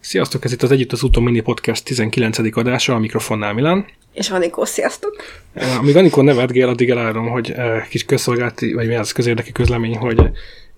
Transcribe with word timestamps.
Sziasztok, 0.00 0.44
ez 0.44 0.52
itt 0.52 0.62
az 0.62 0.70
Együtt 0.70 0.92
az 0.92 1.02
úton 1.02 1.22
mini 1.22 1.40
podcast 1.40 1.84
19. 1.84 2.38
adása, 2.56 2.94
a 2.94 2.98
mikrofonnál 2.98 3.52
Milán. 3.52 3.86
És 4.12 4.30
Anikó, 4.30 4.64
sziasztok! 4.64 5.16
Eh, 5.52 5.78
Amíg 5.78 5.96
Anikó 5.96 6.22
nevetgél, 6.22 6.68
addig 6.68 6.90
elárulom, 6.90 7.28
hogy 7.28 7.50
eh, 7.50 7.86
kis 7.88 8.04
közszolgálati, 8.04 8.72
vagy 8.72 8.86
mi 8.86 8.94
az 8.94 9.12
közérdekű 9.12 9.50
közlemény, 9.50 9.96
hogy 9.96 10.20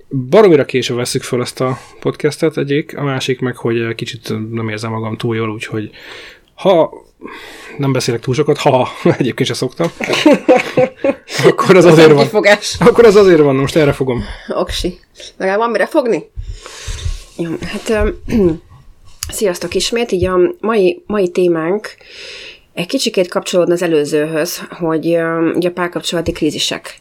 baromira 0.08 0.64
később 0.64 0.96
veszük 0.96 1.22
fel 1.22 1.40
ezt 1.40 1.60
a 1.60 1.78
podcastet 2.00 2.56
egyik, 2.56 2.96
a 2.96 3.02
másik 3.02 3.40
meg, 3.40 3.56
hogy 3.56 3.78
eh, 3.78 3.94
kicsit 3.94 4.28
nem 4.50 4.68
érzem 4.68 4.90
magam 4.90 5.16
túl 5.16 5.36
jól, 5.36 5.50
úgyhogy 5.50 5.90
ha 6.54 6.92
nem 7.78 7.92
beszélek 7.92 8.20
túl 8.20 8.34
sokat, 8.34 8.58
ha 8.58 8.88
egyébként 9.18 9.48
se 9.48 9.54
szoktam, 9.54 9.90
akkor 11.48 11.76
az 11.76 11.84
azért 11.84 12.12
van. 12.12 12.22
Kifogás. 12.22 12.76
Akkor 12.80 13.04
az 13.04 13.16
azért 13.16 13.40
van, 13.40 13.56
most 13.56 13.76
erre 13.76 13.92
fogom. 13.92 14.24
Oksi. 14.48 14.98
Legalább 15.36 15.60
van 15.60 15.70
mire 15.70 15.86
fogni? 15.86 16.30
Jó, 17.36 17.50
hát 17.60 17.88
öm, 17.88 18.14
sziasztok 19.28 19.74
ismét, 19.74 20.12
így 20.12 20.24
a 20.24 20.38
mai, 20.60 21.02
mai 21.06 21.28
témánk 21.28 21.96
egy 22.74 22.86
kicsikét 22.86 23.28
kapcsolódna 23.28 23.72
az 23.72 23.82
előzőhöz, 23.82 24.58
hogy 24.70 25.12
öm, 25.12 25.52
ugye 25.56 25.68
a 25.68 25.72
párkapcsolati 25.72 26.32
krízisek. 26.32 26.98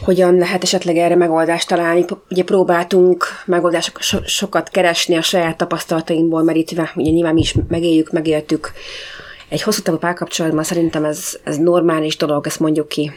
Hogyan 0.00 0.34
lehet 0.34 0.62
esetleg 0.62 0.96
erre 0.96 1.16
megoldást 1.16 1.68
találni? 1.68 2.04
Ugye 2.30 2.44
próbáltunk 2.44 3.24
megoldásokat 3.46 4.02
so- 4.02 4.26
sokat 4.28 4.68
keresni 4.68 5.16
a 5.16 5.22
saját 5.22 5.56
tapasztalatainkból 5.56 6.42
merítve, 6.42 6.92
ugye 6.96 7.10
nyilván 7.10 7.34
mi 7.34 7.40
is 7.40 7.54
megéljük, 7.68 8.12
megéltük. 8.12 8.72
Egy 9.48 9.62
hosszú 9.62 9.82
távú 9.82 9.98
párkapcsolatban 9.98 10.64
szerintem 10.64 11.04
ez, 11.04 11.38
ez 11.44 11.56
normális 11.56 12.16
dolog, 12.16 12.46
ezt 12.46 12.60
mondjuk 12.60 12.88
ki. 12.88 13.10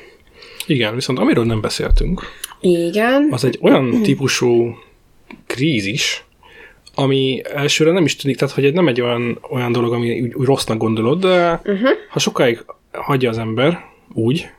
Igen, 0.68 0.96
viszont 0.96 1.20
amiről 1.20 1.46
nem 1.46 1.62
beszéltünk, 1.62 2.22
Igen. 2.60 3.28
az 3.32 3.44
egy 3.44 3.60
olyan 3.62 4.02
típusú 4.02 4.76
krízis, 5.48 6.26
ami 6.96 7.42
elsőre 7.54 7.92
nem 7.92 8.06
is 8.06 8.16
tűnik, 8.16 8.38
tehát 8.38 8.54
hogy 8.54 8.66
egy- 8.66 8.74
nem 8.74 8.88
egy 8.88 9.02
olyan, 9.02 9.40
olyan 9.50 9.72
dolog, 9.72 9.94
ami 9.94 10.22
úgy, 10.22 10.34
úgy 10.34 10.46
rossznak 10.46 10.78
gondolod, 10.78 11.20
de 11.20 11.62
uh-huh. 11.66 11.90
ha 12.10 12.20
sokáig 12.20 12.66
hagyja 12.92 13.30
az 13.30 13.38
ember 13.38 13.86
úgy, 14.14 14.50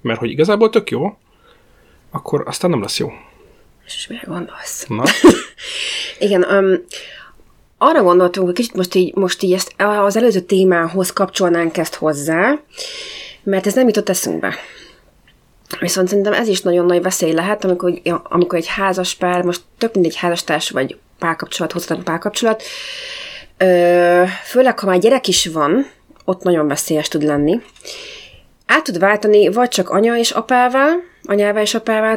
mert 0.00 0.18
hogy 0.18 0.30
igazából 0.30 0.70
tök 0.70 0.90
jó, 0.90 1.16
akkor 2.10 2.42
aztán 2.46 2.70
nem 2.70 2.80
lesz 2.80 2.98
jó. 2.98 3.12
És 3.86 4.06
mire 4.06 4.22
gondolsz? 4.26 4.86
Na, 4.88 5.02
Igen, 6.18 6.44
um, 6.50 6.84
arra 7.78 8.02
gondoltunk, 8.02 8.46
hogy 8.46 8.56
kicsit 8.56 8.74
most 8.74 8.94
így, 8.94 9.14
most 9.14 9.42
így 9.42 9.52
ezt 9.52 9.74
az 9.76 10.16
előző 10.16 10.40
témához 10.40 11.12
kapcsolnánk 11.12 11.76
ezt 11.76 11.94
hozzá, 11.94 12.58
mert 13.42 13.66
ez 13.66 13.74
nem 13.74 13.86
jutott 13.86 14.08
eszünkbe. 14.08 14.54
Viszont 15.80 16.08
szerintem 16.08 16.32
ez 16.32 16.48
is 16.48 16.60
nagyon 16.60 16.86
nagy 16.86 17.02
veszély 17.02 17.32
lehet, 17.32 17.64
amikor, 17.64 17.92
amikor 18.22 18.58
egy 18.58 18.66
házas 18.66 19.14
pár, 19.14 19.42
most 19.42 19.60
tök 19.78 19.94
mindegy 19.94 20.16
házastárs 20.16 20.70
vagy 20.70 20.98
párkapcsolat, 21.18 21.72
hosszatlan 21.72 22.04
párkapcsolat, 22.04 22.62
ö, 23.58 24.22
főleg 24.44 24.78
ha 24.78 24.86
már 24.86 24.98
gyerek 24.98 25.28
is 25.28 25.46
van, 25.46 25.86
ott 26.24 26.42
nagyon 26.42 26.66
veszélyes 26.66 27.08
tud 27.08 27.22
lenni. 27.22 27.60
Át 28.66 28.84
tud 28.84 28.98
váltani 28.98 29.48
vagy 29.48 29.68
csak 29.68 29.90
anya 29.90 30.16
és 30.16 30.30
apával, 30.30 30.90
anyával 31.22 31.62
és 31.62 31.70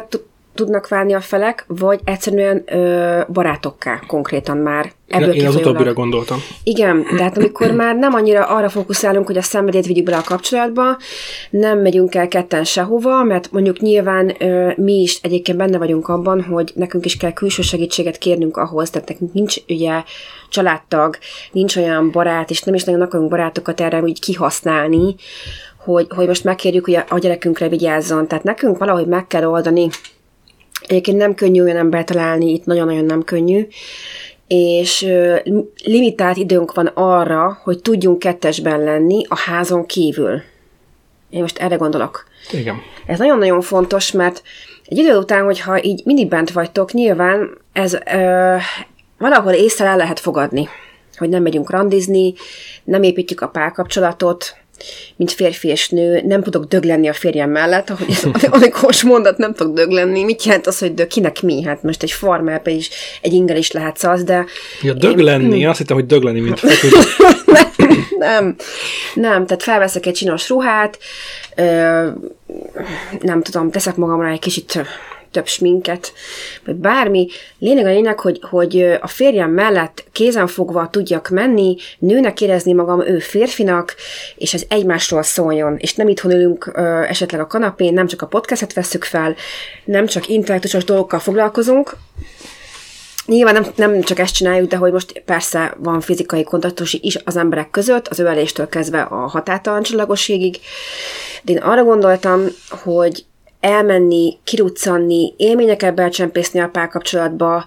tud- 0.08 0.24
tudnak 0.56 0.88
válni 0.88 1.12
a 1.12 1.20
felek, 1.20 1.64
vagy 1.66 2.00
egyszerűen 2.04 2.62
ö, 2.66 3.20
barátokká 3.32 4.00
konkrétan 4.06 4.56
már. 4.56 4.92
Ebből 5.08 5.34
én 5.34 5.46
az 5.46 5.54
utóbbira 5.54 5.92
gondoltam. 5.92 6.38
Igen, 6.62 7.06
de 7.16 7.22
hát 7.22 7.36
amikor 7.36 7.70
már 7.70 7.96
nem 7.96 8.14
annyira 8.14 8.44
arra 8.44 8.68
fókuszálunk, 8.68 9.26
hogy 9.26 9.36
a 9.36 9.42
szenvedélyt 9.42 9.86
vigyük 9.86 10.04
bele 10.04 10.16
a 10.16 10.22
kapcsolatba, 10.24 10.96
nem 11.50 11.78
megyünk 11.78 12.14
el 12.14 12.28
ketten 12.28 12.64
sehova, 12.64 13.22
mert 13.22 13.52
mondjuk 13.52 13.80
nyilván 13.80 14.34
ö, 14.38 14.70
mi 14.76 14.92
is 14.92 15.18
egyébként 15.22 15.58
benne 15.58 15.78
vagyunk 15.78 16.08
abban, 16.08 16.42
hogy 16.42 16.72
nekünk 16.74 17.04
is 17.04 17.16
kell 17.16 17.32
külső 17.32 17.62
segítséget 17.62 18.18
kérnünk 18.18 18.56
ahhoz, 18.56 18.90
tehát 18.90 19.08
nekünk 19.08 19.32
nincs 19.32 19.56
ugye 19.68 20.02
családtag, 20.48 21.18
nincs 21.52 21.76
olyan 21.76 22.10
barát, 22.10 22.50
és 22.50 22.62
nem 22.62 22.74
is 22.74 22.84
nagyon 22.84 23.00
akarunk 23.00 23.30
barátokat 23.30 23.80
erre 23.80 24.00
úgy 24.00 24.20
kihasználni, 24.20 25.14
hogy, 25.86 26.06
hogy 26.14 26.26
most 26.26 26.44
megkérjük, 26.44 26.84
hogy 26.84 26.94
a, 26.94 27.04
a 27.08 27.18
gyerekünkre 27.18 27.68
vigyázzon. 27.68 28.28
Tehát 28.28 28.44
nekünk 28.44 28.78
valahogy 28.78 29.06
meg 29.06 29.26
kell 29.26 29.44
oldani. 29.44 29.88
Egyébként 30.86 31.16
nem 31.16 31.34
könnyű 31.34 31.62
olyan 31.62 31.76
embert 31.76 32.06
találni, 32.06 32.52
itt 32.52 32.64
nagyon-nagyon 32.64 33.04
nem 33.04 33.24
könnyű, 33.24 33.66
és 34.46 35.06
limitált 35.84 36.36
időnk 36.36 36.74
van 36.74 36.86
arra, 36.94 37.58
hogy 37.62 37.82
tudjunk 37.82 38.18
kettesben 38.18 38.80
lenni 38.80 39.24
a 39.28 39.38
házon 39.38 39.86
kívül. 39.86 40.42
Én 41.30 41.40
most 41.40 41.58
erre 41.58 41.76
gondolok. 41.76 42.24
Igen. 42.52 42.76
Ez 43.06 43.18
nagyon-nagyon 43.18 43.60
fontos, 43.60 44.12
mert 44.12 44.42
egy 44.84 44.98
idő 44.98 45.16
után, 45.16 45.44
hogyha 45.44 45.82
így 45.82 46.02
mindig 46.04 46.28
bent 46.28 46.50
vagytok, 46.50 46.92
nyilván 46.92 47.58
ez 47.72 47.94
ö, 47.94 48.56
valahol 49.18 49.52
észre 49.52 49.86
el 49.86 49.96
lehet 49.96 50.20
fogadni, 50.20 50.68
hogy 51.16 51.28
nem 51.28 51.42
megyünk 51.42 51.70
randizni, 51.70 52.34
nem 52.84 53.02
építjük 53.02 53.40
a 53.40 53.48
párkapcsolatot, 53.48 54.56
mint 55.16 55.32
férfi 55.32 55.68
és 55.68 55.88
nő, 55.88 56.20
nem 56.24 56.42
tudok 56.42 56.64
dög 56.64 56.84
lenni 56.84 57.08
a 57.08 57.12
férjem 57.12 57.50
mellett, 57.50 57.90
ahogy 57.90 58.06
ez 58.10 58.24
Anikós 58.50 59.02
mondat, 59.02 59.38
nem 59.38 59.54
tudok 59.54 59.74
dög 59.74 59.90
lenni. 59.90 60.24
Mit 60.24 60.44
jelent 60.44 60.66
az, 60.66 60.78
hogy 60.78 60.94
dög? 60.94 61.06
Kinek 61.06 61.42
mi? 61.42 61.62
Hát 61.62 61.82
most 61.82 62.02
egy 62.02 62.10
farmerbe 62.10 62.70
is, 62.70 62.90
egy 63.20 63.32
ingel 63.32 63.56
is 63.56 63.70
lehet 63.70 64.02
az, 64.02 64.24
de 64.24 64.44
Ja, 64.82 64.92
dög 64.92 65.18
lenni, 65.18 65.66
azt 65.66 65.78
hittem, 65.78 65.96
hogy 65.96 66.06
dög 66.06 66.22
lenni, 66.22 66.40
mint 66.40 66.58
feküdt. 66.58 66.96
nem, 68.18 68.56
nem, 69.14 69.46
tehát 69.46 69.62
felveszek 69.62 70.06
egy 70.06 70.14
csinos 70.14 70.48
ruhát, 70.48 70.98
ö, 71.56 72.06
nem 73.20 73.42
tudom, 73.42 73.70
teszek 73.70 73.96
magamra 73.96 74.28
egy 74.28 74.38
kicsit 74.38 74.80
több 75.36 75.46
sminket, 75.46 76.12
vagy 76.64 76.74
bármi. 76.74 77.28
Lényeg 77.58 77.84
a 77.84 77.88
lényeg, 77.88 78.20
hogy, 78.20 78.38
hogy 78.50 78.96
a 79.00 79.06
férjem 79.06 79.50
mellett 79.50 80.04
kézenfogva 80.12 80.88
tudjak 80.90 81.28
menni, 81.28 81.76
nőnek 81.98 82.40
érezni 82.40 82.72
magam, 82.72 83.00
ő 83.00 83.18
férfinak, 83.18 83.94
és 84.36 84.54
ez 84.54 84.62
egymásról 84.68 85.22
szóljon. 85.22 85.76
És 85.78 85.94
nem 85.94 86.08
itthon 86.08 86.32
ülünk 86.32 86.70
ö, 86.74 87.02
esetleg 87.02 87.40
a 87.40 87.46
kanapén, 87.46 87.92
nem 87.92 88.06
csak 88.06 88.22
a 88.22 88.26
podcastet 88.26 88.72
veszük 88.72 89.04
fel, 89.04 89.34
nem 89.84 90.06
csak 90.06 90.28
intellektusos 90.28 90.84
dolgokkal 90.84 91.18
foglalkozunk, 91.18 91.96
Nyilván 93.26 93.54
nem, 93.54 93.66
nem 93.76 94.00
csak 94.00 94.18
ezt 94.18 94.34
csináljuk, 94.34 94.70
de 94.70 94.76
hogy 94.76 94.92
most 94.92 95.22
persze 95.24 95.74
van 95.78 96.00
fizikai 96.00 96.44
kontaktus 96.44 96.92
is 96.92 97.18
az 97.24 97.36
emberek 97.36 97.70
között, 97.70 98.08
az 98.08 98.18
öleléstől 98.18 98.68
kezdve 98.68 99.00
a 99.00 99.26
határtalan 99.26 99.82
csillagosségig. 99.82 100.58
De 101.42 101.52
én 101.52 101.58
arra 101.58 101.84
gondoltam, 101.84 102.44
hogy 102.68 103.24
elmenni, 103.60 104.38
kiruccanni, 104.44 105.34
élményeket 105.36 105.94
belcsempészni 105.94 106.60
a 106.60 106.68
párkapcsolatba, 106.68 107.64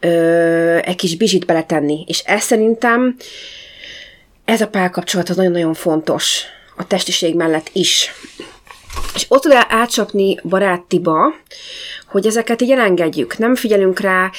ö, 0.00 0.76
egy 0.76 0.96
kis 0.96 1.16
bizsit 1.16 1.46
beletenni. 1.46 2.04
És 2.06 2.18
ez 2.18 2.42
szerintem 2.42 3.16
ez 4.44 4.60
a 4.60 4.68
párkapcsolat 4.68 5.28
az 5.28 5.36
nagyon-nagyon 5.36 5.74
fontos 5.74 6.42
a 6.76 6.86
testiség 6.86 7.34
mellett 7.34 7.70
is. 7.72 8.12
És 9.14 9.24
ott 9.28 9.42
tud 9.42 9.52
átcsapni 9.68 10.38
barátiba, 10.42 11.34
hogy 12.06 12.26
ezeket 12.26 12.62
így 12.62 12.70
elengedjük, 12.70 13.38
nem 13.38 13.54
figyelünk 13.54 14.00
rá. 14.00 14.30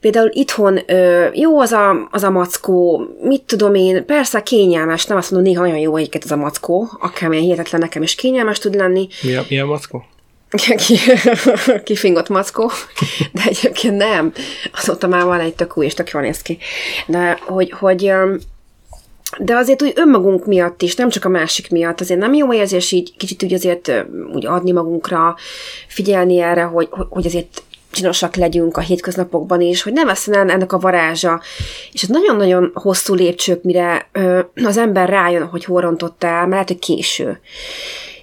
Például 0.00 0.30
itthon 0.32 0.78
ö, 0.86 1.26
jó 1.32 1.60
az 1.60 1.72
a, 1.72 2.08
az 2.10 2.22
a 2.22 2.30
mackó, 2.30 3.06
mit 3.22 3.42
tudom 3.42 3.74
én, 3.74 4.04
persze 4.04 4.42
kényelmes, 4.42 5.06
nem 5.06 5.16
azt 5.16 5.30
mondom, 5.30 5.52
néha 5.52 5.64
olyan 5.64 5.78
jó 5.78 5.96
egyiket 5.96 6.24
az 6.24 6.32
a 6.32 6.36
mackó, 6.36 6.88
akármilyen 7.00 7.44
hihetetlen 7.44 7.80
nekem 7.80 8.02
is 8.02 8.14
kényelmes 8.14 8.58
tud 8.58 8.74
lenni, 8.74 9.08
Mi 9.22 9.34
a, 9.34 9.44
mi 9.48 9.60
a 9.60 9.66
mackó? 9.66 10.04
Ki, 10.76 10.98
kifingott 11.84 12.28
mackó, 12.28 12.70
de 13.32 13.42
egyébként 13.44 13.96
nem. 13.96 14.32
Azóta 14.72 15.06
már 15.06 15.24
van 15.24 15.40
egy 15.40 15.54
tök 15.54 15.76
új, 15.76 15.84
és 15.84 15.94
tök 15.94 16.10
jól 16.10 16.22
néz 16.22 16.42
ki. 16.42 16.58
De 17.06 17.38
hogy, 17.46 17.70
hogy 17.70 18.12
de 19.38 19.54
azért 19.54 19.82
úgy 19.82 19.92
önmagunk 19.94 20.46
miatt 20.46 20.82
is, 20.82 20.94
nem 20.94 21.08
csak 21.08 21.24
a 21.24 21.28
másik 21.28 21.70
miatt, 21.70 22.00
azért 22.00 22.20
nem 22.20 22.34
jó 22.34 22.52
érzés 22.52 22.92
így 22.92 23.16
kicsit 23.16 23.42
úgy 23.42 23.54
azért 23.54 23.92
úgy 24.32 24.46
adni 24.46 24.72
magunkra, 24.72 25.36
figyelni 25.88 26.38
erre, 26.38 26.62
hogy, 26.62 26.88
hogy 27.08 27.26
azért 27.26 27.62
csinosak 27.90 28.34
legyünk 28.34 28.76
a 28.76 28.80
hétköznapokban 28.80 29.60
is, 29.60 29.82
hogy 29.82 29.92
nem 29.92 30.06
veszem 30.06 30.48
ennek 30.48 30.72
a 30.72 30.78
varázsa. 30.78 31.40
És 31.92 32.02
ez 32.02 32.08
nagyon-nagyon 32.08 32.70
hosszú 32.74 33.14
lépcsők, 33.14 33.62
mire 33.62 34.08
az 34.64 34.76
ember 34.76 35.08
rájön, 35.08 35.46
hogy 35.46 35.64
hol 35.64 35.80
rontott 35.80 36.24
el, 36.24 36.38
mert 36.38 36.50
lehet, 36.50 36.68
hogy 36.68 36.78
késő. 36.78 37.40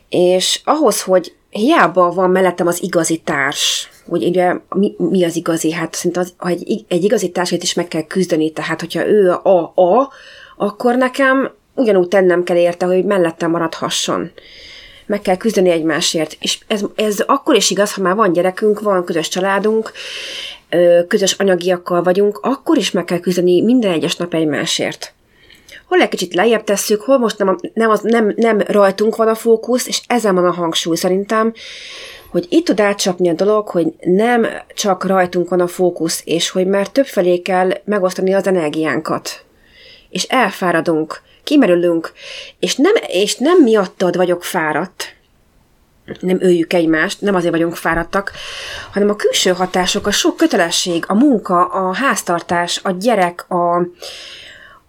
És 0.10 0.62
ahhoz, 0.64 1.02
hogy 1.02 1.34
hiába 1.50 2.12
van 2.12 2.30
mellettem 2.30 2.68
az 2.68 2.84
igazi 2.84 3.18
társ, 3.18 3.90
hogy 4.08 4.24
ugye 4.24 4.56
mi, 4.70 4.96
mi 4.98 5.24
az 5.24 5.36
igazi? 5.36 5.72
Hát 5.72 5.96
szerintem 5.96 6.22
az, 6.22 6.34
ha 6.38 6.50
egy, 6.50 6.86
egy 6.88 7.04
igazi 7.04 7.32
társait 7.32 7.64
is 7.64 7.74
meg 7.74 7.88
kell 7.88 8.04
küzdeni, 8.04 8.52
tehát 8.52 8.80
hogyha 8.80 9.08
ő 9.08 9.32
a 9.32 9.72
A, 9.76 10.12
akkor 10.58 10.96
nekem 10.96 11.52
ugyanúgy 11.76 12.08
tennem 12.08 12.44
kell 12.44 12.58
érte, 12.58 12.86
hogy 12.86 13.06
mellettem 13.06 13.52
maradhasson. 13.52 14.32
Meg 15.06 15.22
kell 15.22 15.38
küzdeni 15.38 15.70
egymásért. 15.70 16.38
És 16.40 16.60
ez, 16.68 16.82
ez 16.96 17.20
akkor 17.26 17.56
is 17.56 17.70
igaz, 17.70 17.94
ha 17.94 18.02
már 18.02 18.16
van 18.16 18.34
gyerekünk, 18.34 18.80
van 18.80 19.06
közös 19.06 19.28
családunk, 19.28 19.92
közös 21.08 21.34
anyagiakkal 21.34 22.04
vagyunk, 22.04 22.40
akkor 22.42 22.78
is 22.78 22.92
meg 22.92 23.06
kell 23.06 23.20
küzdeni 23.20 23.62
minden 23.62 23.92
egyes 23.92 24.16
nap 24.16 24.34
egymásért 24.34 25.14
hol 25.90 26.02
egy 26.02 26.10
kicsit 26.10 26.34
lejjebb 26.34 26.64
tesszük, 26.64 27.02
hol 27.02 27.18
most 27.18 27.38
nem, 27.38 27.58
nem, 27.74 27.90
az, 27.90 28.00
nem, 28.02 28.34
nem 28.36 28.60
rajtunk 28.60 29.16
van 29.16 29.28
a 29.28 29.36
fókusz, 29.36 29.88
és 29.88 30.02
ezen 30.08 30.36
van 30.36 30.46
a 30.46 30.52
hangsúly 30.52 30.96
szerintem, 30.96 31.54
hogy 32.32 32.46
itt 32.50 32.66
tud 32.66 32.80
átcsapni 32.80 33.30
a 33.30 33.34
dolog, 33.34 33.68
hogy 33.68 33.88
nem 34.00 34.48
csak 34.76 35.06
rajtunk 35.06 35.50
van 35.50 35.60
a 35.60 35.68
fókusz, 35.68 36.22
és 36.26 36.50
hogy 36.50 36.68
már 36.68 36.88
többfelé 36.88 37.38
kell 37.38 37.72
megosztani 37.86 38.34
az 38.34 38.48
energiánkat. 38.48 39.44
és 40.10 40.24
elfáradunk, 40.24 41.22
kimerülünk, 41.44 42.12
és 42.60 42.76
nem, 42.76 42.94
és 43.08 43.36
nem 43.36 43.64
miattad 43.64 44.16
vagyok 44.16 44.44
fáradt, 44.44 45.16
nem 46.20 46.38
öljük 46.42 46.74
egymást, 46.74 47.22
nem 47.22 47.36
azért 47.36 47.54
vagyunk 47.54 47.76
fáradtak, 47.76 48.32
hanem 48.92 49.10
a 49.10 49.16
külső 49.16 49.52
hatások, 49.52 50.08
a 50.08 50.12
sok 50.12 50.38
kötelesség, 50.38 51.04
a 51.08 51.14
munka, 51.14 51.66
a 51.66 51.94
háztartás, 51.94 52.80
a 52.84 52.92
gyerek, 52.92 53.52
a, 53.52 53.88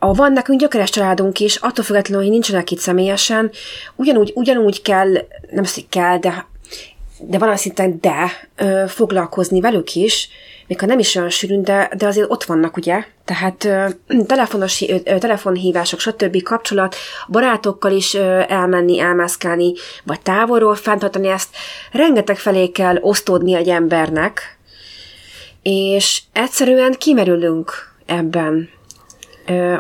a 0.03 0.13
van 0.15 0.33
nekünk 0.33 0.61
gyökeres 0.61 0.91
családunk 0.91 1.41
is, 1.41 1.57
attól 1.57 1.85
függetlenül, 1.85 2.23
hogy 2.23 2.33
nincsenek 2.33 2.71
itt 2.71 2.79
személyesen, 2.79 3.51
ugyanúgy, 3.97 4.33
ugyanúgy 4.35 4.83
kell, 4.83 5.13
nem 5.51 5.65
azt, 5.65 5.85
kell, 5.89 6.19
de, 6.19 6.47
de 7.19 7.39
valami 7.39 7.57
szinten 7.57 7.99
de 8.01 8.31
ö, 8.57 8.85
foglalkozni 8.89 9.61
velük 9.61 9.95
is, 9.95 10.29
még 10.67 10.81
ha 10.81 10.87
nem 10.87 10.99
is 10.99 11.15
olyan 11.15 11.31
sűrűn, 11.31 11.63
de, 11.63 11.91
de 11.97 12.07
azért 12.07 12.31
ott 12.31 12.45
vannak, 12.45 12.77
ugye? 12.77 13.05
Tehát 13.25 13.65
ö, 13.65 13.87
telefonos, 14.27 14.83
ö, 14.89 15.19
telefonhívások, 15.19 16.01
stb. 16.01 16.43
kapcsolat, 16.43 16.97
barátokkal 17.29 17.93
is 17.93 18.15
ö, 18.15 18.41
elmenni, 18.49 19.01
elmászkálni, 19.01 19.73
vagy 20.05 20.21
távolról 20.21 20.75
fenntartani 20.75 21.29
ezt, 21.29 21.49
rengeteg 21.93 22.37
felé 22.37 22.69
kell 22.69 22.97
osztódni 23.01 23.55
egy 23.55 23.69
embernek, 23.69 24.59
és 25.63 26.23
egyszerűen 26.33 26.95
kimerülünk 26.99 27.73
ebben 28.07 28.79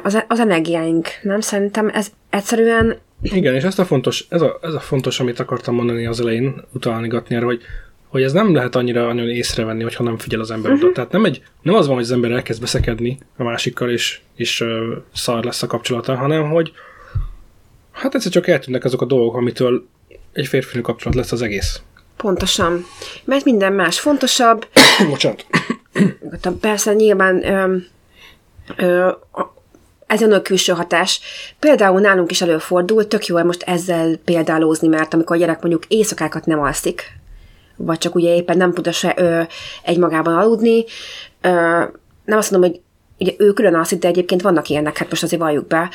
az, 0.03 0.25
az 0.29 0.41
energiáink, 0.41 1.09
nem? 1.23 1.41
Szerintem 1.41 1.89
ez 1.89 2.13
egyszerűen 2.31 2.99
igen, 3.23 3.55
és 3.55 3.63
ezt 3.63 3.79
a 3.79 3.85
fontos, 3.85 4.27
ez 4.29 4.41
a, 4.41 4.59
ez 4.63 4.75
a 4.75 4.81
fontos, 4.81 5.21
amit 5.21 5.41
akartam 5.41 5.75
mondani 5.75 6.07
az 6.07 6.21
elején, 6.21 6.65
utalni 6.73 7.09
erre, 7.29 7.45
hogy 7.45 7.63
hogy 8.11 8.23
ez 8.23 8.33
nem 8.33 8.55
lehet 8.55 8.75
annyira 8.75 9.13
nagyon 9.13 9.31
észrevenni, 9.31 9.83
hogyha 9.83 10.05
nem 10.05 10.19
figyel 10.19 10.41
az 10.41 10.51
ember 10.51 10.71
uh-huh. 10.71 10.87
oda. 10.87 10.95
Tehát 10.95 11.13
nem, 11.13 11.25
egy, 11.25 11.43
nem 11.63 11.75
az 11.75 11.87
van, 11.87 11.95
hogy 11.95 12.05
az 12.05 12.11
ember 12.11 12.31
elkezd 12.31 12.61
beszekedni 12.61 13.19
a 13.37 13.43
másikkal, 13.43 13.91
és, 13.91 14.21
és 14.37 14.61
uh, 14.61 14.69
szar 15.15 15.45
lesz 15.45 15.63
a 15.63 15.67
kapcsolata, 15.67 16.17
hanem 16.17 16.51
hogy 16.51 16.73
hát 17.93 18.15
egyszer 18.15 18.33
csak 18.33 18.47
eltűnnek 18.47 18.85
azok 18.85 19.03
a 19.03 19.05
dolgok, 19.05 19.37
amitől 19.37 19.87
egy 20.33 20.47
férfi 20.47 20.81
kapcsolat 20.81 21.17
lesz 21.17 21.33
az 21.33 21.43
egész. 21.43 21.83
Pontosan. 22.17 22.85
Mert 23.25 23.45
minden 23.45 23.73
más 23.73 24.01
fontosabb. 24.01 24.67
Bocsánat. 25.11 25.47
Persze 26.61 26.93
nyilván 26.93 27.45
ö, 27.45 27.77
ö, 28.77 29.11
ez 30.11 30.23
a 30.23 30.43
külső 30.43 30.73
hatás. 30.73 31.21
Például 31.59 32.01
nálunk 32.01 32.31
is 32.31 32.43
előfordul, 32.43 33.09
tök 33.09 33.27
jó 33.27 33.43
most 33.43 33.63
ezzel 33.63 34.17
példálózni, 34.25 34.89
mert 34.89 35.15
amikor 35.15 35.37
a 35.37 35.39
gyerek 35.39 35.61
mondjuk 35.61 35.85
éjszakákat 35.89 36.47
nem 36.47 36.61
alszik, 36.61 37.03
vagy 37.77 37.99
csak 37.99 38.15
ugye 38.15 38.35
éppen 38.35 38.57
nem 38.57 38.73
tud 38.73 38.93
se 38.93 39.15
ö, 39.17 39.43
egymagában 39.83 40.35
aludni. 40.35 40.85
Ö, 41.41 41.49
nem 42.25 42.39
azt 42.39 42.51
mondom, 42.51 42.71
hogy 42.71 42.81
ugye 43.21 43.33
ő 43.39 43.53
külön 43.53 43.75
alszik, 43.75 43.99
de 43.99 44.09
egyébként 44.09 44.43
vannak 44.43 44.69
ilyenek, 44.69 44.99
hát 44.99 45.11
most 45.11 45.23
azért 45.23 45.43
valljuk 45.43 45.67
be, 45.67 45.91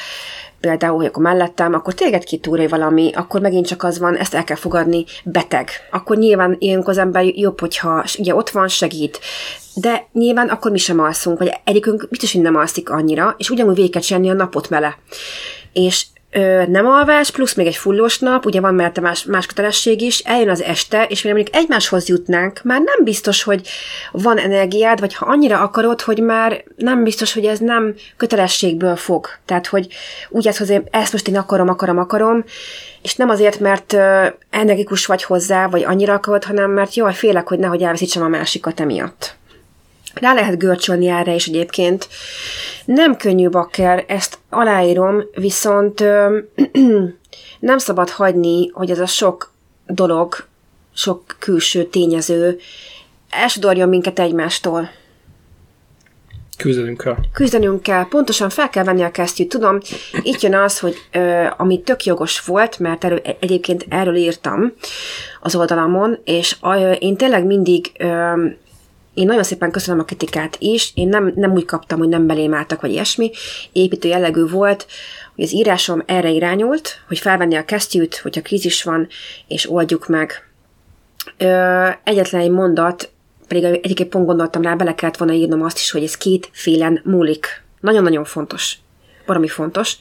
például, 0.59 0.95
hogy 0.95 1.05
akkor 1.05 1.23
mellettem, 1.23 1.73
akkor 1.73 1.93
téged 1.93 2.23
kitúrja 2.23 2.69
valami, 2.69 3.11
akkor 3.13 3.41
megint 3.41 3.67
csak 3.67 3.83
az 3.83 3.99
van, 3.99 4.15
ezt 4.15 4.33
el 4.33 4.43
kell 4.43 4.55
fogadni, 4.55 5.05
beteg. 5.23 5.69
Akkor 5.91 6.17
nyilván 6.17 6.55
ilyenkor 6.59 6.89
az 6.89 6.97
ember 6.97 7.25
jobb, 7.25 7.59
hogyha 7.59 8.05
ugye 8.17 8.35
ott 8.35 8.49
van, 8.49 8.67
segít. 8.67 9.19
De 9.75 10.07
nyilván 10.13 10.47
akkor 10.47 10.71
mi 10.71 10.77
sem 10.77 10.99
alszunk, 10.99 11.39
vagy 11.39 11.53
egyikünk 11.63 12.07
biztos, 12.09 12.33
hogy 12.33 12.41
nem 12.41 12.55
alszik 12.55 12.89
annyira, 12.89 13.35
és 13.37 13.49
ugyanúgy 13.49 13.89
kell 13.89 14.29
a 14.29 14.33
napot 14.33 14.69
mele. 14.69 14.97
És 15.73 16.05
ö, 16.31 16.63
nem 16.67 16.87
alvás, 16.87 17.31
plusz 17.31 17.53
még 17.53 17.67
egy 17.67 17.75
fullós 17.75 18.19
nap, 18.19 18.45
ugye 18.45 18.59
van 18.59 18.73
mellette 18.73 19.01
más, 19.01 19.23
más 19.23 19.45
kötelesség 19.45 20.01
is, 20.01 20.19
eljön 20.19 20.49
az 20.49 20.61
este, 20.61 21.03
és 21.03 21.21
mire 21.21 21.35
mondjuk 21.35 21.55
egymáshoz 21.55 22.07
jutnánk, 22.07 22.59
már 22.63 22.81
nem 22.81 23.03
biztos, 23.03 23.43
hogy 23.43 23.67
van 24.11 24.37
energiád, 24.37 24.99
vagy 24.99 25.13
ha 25.13 25.25
annyira 25.25 25.59
akarod, 25.59 26.01
hogy 26.01 26.19
már 26.19 26.63
nem 26.75 27.03
biztos, 27.03 27.33
hogy 27.33 27.45
ez 27.45 27.59
nem 27.59 27.95
kötelességből 28.17 28.95
fog. 28.95 29.27
Tehát, 29.45 29.67
hogy 29.67 29.87
úgy 30.29 30.47
ez, 30.47 30.57
hogy 30.57 30.81
ezt 30.91 31.11
most 31.11 31.27
én 31.27 31.37
akarom, 31.37 31.69
akarom, 31.69 31.97
akarom, 31.97 32.43
és 33.01 33.15
nem 33.15 33.29
azért, 33.29 33.59
mert 33.59 33.93
ö, 33.93 34.25
energikus 34.49 35.05
vagy 35.05 35.23
hozzá, 35.23 35.67
vagy 35.67 35.83
annyira 35.83 36.13
akarod, 36.13 36.43
hanem 36.43 36.71
mert 36.71 36.95
jaj, 36.95 37.13
félek, 37.13 37.47
hogy 37.47 37.59
nehogy 37.59 37.81
elveszítsem 37.81 38.23
a 38.23 38.27
másikat 38.27 38.79
emiatt. 38.79 39.35
Rá 40.15 40.33
lehet 40.33 40.57
görcsölni 40.57 41.07
erre 41.07 41.33
is 41.33 41.47
egyébként. 41.47 42.07
Nem 42.85 43.17
könnyű 43.17 43.49
bakker, 43.49 44.05
ezt 44.07 44.37
aláírom, 44.49 45.23
viszont 45.35 46.01
ö, 46.01 46.37
nem 47.59 47.77
szabad 47.77 48.09
hagyni, 48.09 48.69
hogy 48.73 48.91
ez 48.91 48.99
a 48.99 49.05
sok 49.05 49.53
dolog, 49.87 50.35
sok 50.93 51.35
külső 51.39 51.83
tényező 51.83 52.59
elsodorjon 53.29 53.89
minket 53.89 54.19
egymástól. 54.19 54.89
Küzdenünk 56.57 56.97
kell. 56.97 57.15
Küzdenünk 57.33 57.81
kell, 57.81 58.07
pontosan 58.07 58.49
fel 58.49 58.69
kell 58.69 58.83
venni 58.83 59.03
a 59.03 59.11
kesztyűt. 59.11 59.49
Tudom, 59.49 59.79
itt 60.21 60.41
jön 60.41 60.55
az, 60.55 60.79
hogy 60.79 60.95
ö, 61.11 61.45
ami 61.57 61.81
tök 61.81 62.03
jogos 62.03 62.41
volt, 62.41 62.79
mert 62.79 63.03
erről, 63.03 63.21
egyébként 63.39 63.85
erről 63.89 64.15
írtam 64.15 64.73
az 65.41 65.55
oldalamon, 65.55 66.19
és 66.23 66.55
ö, 66.61 66.91
én 66.91 67.17
tényleg 67.17 67.45
mindig 67.45 67.91
ö, 67.97 68.33
én 69.15 69.25
nagyon 69.25 69.43
szépen 69.43 69.71
köszönöm 69.71 69.99
a 69.99 70.03
kritikát 70.03 70.55
is, 70.59 70.91
én 70.95 71.07
nem, 71.07 71.31
nem 71.35 71.51
úgy 71.51 71.65
kaptam, 71.65 71.97
hogy 71.97 72.07
nem 72.07 72.27
belém 72.27 72.53
álltak, 72.53 72.81
vagy 72.81 72.91
ilyesmi, 72.91 73.31
építő 73.71 74.07
jellegű 74.07 74.45
volt, 74.45 74.87
hogy 75.35 75.43
az 75.43 75.53
írásom 75.53 76.03
erre 76.05 76.29
irányult, 76.29 76.89
hogy 77.07 77.19
felvenni 77.19 77.55
a 77.55 77.65
kesztyűt, 77.65 78.17
hogyha 78.17 78.41
krízis 78.41 78.83
van, 78.83 79.07
és 79.47 79.71
oldjuk 79.71 80.07
meg. 80.07 80.49
Ö, 81.37 81.87
egyetlen 82.03 82.41
egy 82.41 82.49
mondat, 82.49 83.09
pedig 83.47 83.63
egyébként 83.63 84.09
pont 84.09 84.25
gondoltam 84.25 84.61
rá, 84.61 84.75
bele 84.75 84.95
kellett 84.95 85.17
volna 85.17 85.33
írnom 85.33 85.61
azt 85.61 85.77
is, 85.77 85.91
hogy 85.91 86.03
ez 86.03 86.17
kétfélen 86.17 87.01
múlik. 87.03 87.63
Nagyon-nagyon 87.79 88.23
fontos. 88.25 88.77
Valami 89.25 89.47
fontos 89.47 89.97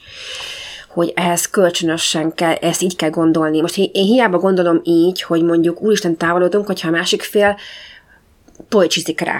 hogy 0.95 1.11
ehhez 1.15 1.49
kölcsönösen 1.49 2.33
kell, 2.33 2.53
ezt 2.53 2.81
így 2.81 2.95
kell 2.95 3.09
gondolni. 3.09 3.61
Most 3.61 3.77
én 3.77 4.05
hiába 4.05 4.37
gondolom 4.37 4.81
így, 4.83 5.21
hogy 5.21 5.43
mondjuk 5.43 5.81
úristen 5.81 6.17
távolodunk, 6.17 6.65
hogyha 6.65 6.87
a 6.87 6.91
másik 6.91 7.21
fél 7.21 7.57
poicsizik 8.69 9.19
rá. 9.19 9.37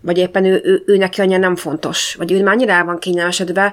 Vagy 0.00 0.18
éppen 0.18 0.44
ő, 0.44 0.60
ő, 0.64 0.82
ő 0.86 0.96
neki 0.96 1.20
anya 1.20 1.38
nem 1.38 1.56
fontos. 1.56 2.14
Vagy 2.14 2.32
ő 2.32 2.42
már 2.42 2.54
annyira 2.54 2.72
el 2.72 2.84
van 2.84 2.98
kényelmesedve, 2.98 3.72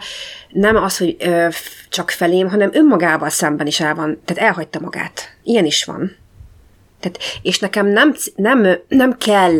nem 0.49 0.75
az, 0.75 0.97
hogy 0.97 1.15
ö, 1.19 1.47
csak 1.89 2.09
felém, 2.09 2.49
hanem 2.49 2.69
önmagával 2.73 3.29
szemben 3.29 3.67
is 3.67 3.79
el 3.79 3.95
van, 3.95 4.21
tehát 4.25 4.43
elhagyta 4.43 4.79
magát. 4.79 5.37
Ilyen 5.43 5.65
is 5.65 5.83
van. 5.83 6.15
Tehát, 6.99 7.19
és 7.41 7.59
nekem 7.59 7.87
nem, 7.87 8.15
nem, 8.35 8.67
nem 8.87 9.17
kell, 9.17 9.59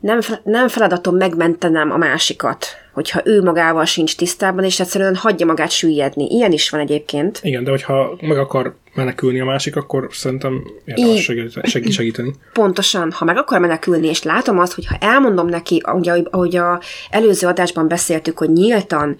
nem, 0.00 0.20
nem 0.44 0.68
feladatom 0.68 1.16
megmentenem 1.16 1.90
a 1.90 1.96
másikat, 1.96 2.66
hogyha 2.96 3.20
ő 3.24 3.42
magával 3.42 3.84
sincs 3.84 4.16
tisztában, 4.16 4.64
és 4.64 4.80
egyszerűen 4.80 5.14
hagyja 5.14 5.46
magát 5.46 5.70
süllyedni. 5.70 6.26
Ilyen 6.26 6.52
is 6.52 6.70
van 6.70 6.80
egyébként. 6.80 7.38
Igen, 7.42 7.64
de 7.64 7.70
hogyha 7.70 8.16
meg 8.20 8.38
akar 8.38 8.76
menekülni 8.94 9.40
a 9.40 9.44
másik, 9.44 9.76
akkor 9.76 10.08
szerintem 10.10 10.62
érdemes 10.84 11.22
segít, 11.62 11.92
segíteni. 11.92 12.34
Pontosan, 12.52 13.12
ha 13.12 13.24
meg 13.24 13.36
akar 13.36 13.60
menekülni, 13.60 14.06
és 14.06 14.22
látom 14.22 14.58
azt, 14.58 14.72
hogy 14.72 14.86
ha 14.86 14.96
elmondom 15.00 15.46
neki, 15.46 15.82
ugye, 15.92 16.22
ahogy 16.30 16.56
a 16.56 16.80
előző 17.10 17.46
adásban 17.46 17.88
beszéltük, 17.88 18.38
hogy 18.38 18.50
nyíltan, 18.50 19.16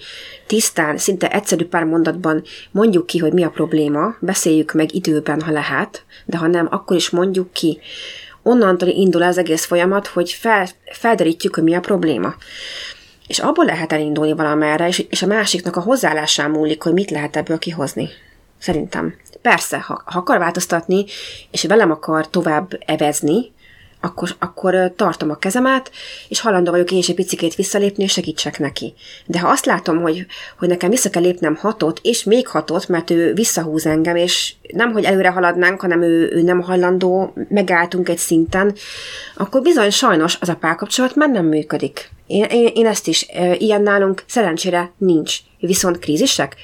tisztán, 0.46 0.96
szinte 0.96 1.28
egyszerű 1.28 1.64
pár 1.64 1.84
mondatban 1.84 2.42
mondjuk 2.70 3.06
ki, 3.06 3.18
hogy 3.18 3.32
mi 3.32 3.44
a 3.44 3.50
probléma, 3.50 4.16
beszéljük 4.20 4.72
meg 4.72 4.94
időben, 4.94 5.40
ha 5.40 5.52
lehet, 5.52 6.04
de 6.24 6.36
ha 6.36 6.46
nem, 6.46 6.68
akkor 6.70 6.96
is 6.96 7.10
mondjuk 7.10 7.52
ki. 7.52 7.78
Onnantól 8.42 8.88
indul 8.88 9.22
az 9.22 9.38
egész 9.38 9.64
folyamat, 9.64 10.06
hogy 10.06 10.30
fel, 10.30 10.68
felderítjük, 10.92 11.54
hogy 11.54 11.64
mi 11.64 11.74
a 11.74 11.80
probléma. 11.80 12.34
És 13.26 13.38
abból 13.38 13.64
lehet 13.64 13.92
elindulni 13.92 14.32
valamerre, 14.32 14.88
és, 14.88 14.98
és 14.98 15.22
a 15.22 15.26
másiknak 15.26 15.76
a 15.76 15.80
hozzáállásán 15.80 16.50
múlik, 16.50 16.82
hogy 16.82 16.92
mit 16.92 17.10
lehet 17.10 17.36
ebből 17.36 17.58
kihozni. 17.58 18.08
Szerintem. 18.58 19.14
Persze, 19.42 19.78
ha, 19.80 20.02
ha 20.04 20.18
akar 20.18 20.38
változtatni, 20.38 21.04
és 21.50 21.64
velem 21.64 21.90
akar 21.90 22.30
tovább 22.30 22.78
evezni, 22.86 23.52
akkor, 24.00 24.34
akkor 24.38 24.92
tartom 24.96 25.30
a 25.30 25.36
kezemet, 25.36 25.90
és 26.28 26.40
halandó 26.40 26.70
vagyok 26.70 26.90
én 26.90 26.98
is 26.98 27.08
egy 27.08 27.14
picikét 27.14 27.54
visszalépni, 27.54 28.04
és 28.04 28.12
segítsek 28.12 28.58
neki. 28.58 28.94
De 29.26 29.40
ha 29.40 29.48
azt 29.48 29.66
látom, 29.66 30.00
hogy, 30.00 30.26
hogy 30.58 30.68
nekem 30.68 30.90
vissza 30.90 31.10
kell 31.10 31.22
lépnem 31.22 31.54
hatot, 31.54 32.00
és 32.02 32.24
még 32.24 32.48
hatot, 32.48 32.88
mert 32.88 33.10
ő 33.10 33.32
visszahúz 33.32 33.86
engem, 33.86 34.16
és 34.16 34.54
nem, 34.72 34.92
hogy 34.92 35.04
előre 35.04 35.30
haladnánk, 35.30 35.80
hanem 35.80 36.02
ő, 36.02 36.30
ő 36.32 36.42
nem 36.42 36.60
hajlandó, 36.60 37.32
megálltunk 37.48 38.08
egy 38.08 38.18
szinten, 38.18 38.74
akkor 39.36 39.62
bizony 39.62 39.90
sajnos 39.90 40.38
az 40.40 40.48
a 40.48 40.56
párkapcsolat 40.56 41.14
már 41.14 41.30
nem 41.30 41.46
működik. 41.46 42.10
Én, 42.26 42.44
én, 42.44 42.70
én 42.74 42.86
ezt 42.86 43.06
is, 43.06 43.26
ilyen 43.58 43.82
nálunk 43.82 44.22
szerencsére 44.26 44.92
nincs. 44.98 45.38
Viszont 45.58 45.98
krízisek? 45.98 46.56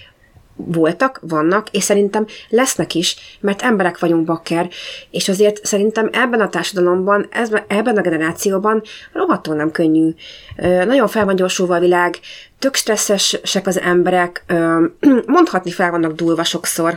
Voltak, 0.56 1.20
vannak, 1.22 1.68
és 1.70 1.82
szerintem 1.82 2.26
lesznek 2.48 2.94
is, 2.94 3.16
mert 3.40 3.62
emberek 3.62 3.98
vagyunk 3.98 4.24
bakker, 4.24 4.68
és 5.10 5.28
azért 5.28 5.66
szerintem 5.66 6.08
ebben 6.12 6.40
a 6.40 6.48
társadalomban, 6.48 7.28
ebben 7.66 7.96
a 7.96 8.00
generációban 8.00 8.82
rohadtul 9.12 9.54
nem 9.54 9.70
könnyű. 9.70 10.14
Nagyon 10.56 11.08
fel 11.08 11.24
van 11.24 11.36
gyorsulva 11.36 11.76
a 11.76 11.80
világ, 11.80 12.18
tök 12.58 12.74
stresszesek 12.74 13.66
az 13.66 13.80
emberek, 13.80 14.44
mondhatni 15.26 15.70
fel 15.70 15.90
vannak 15.90 16.12
dúlva 16.12 16.44
sokszor. 16.44 16.94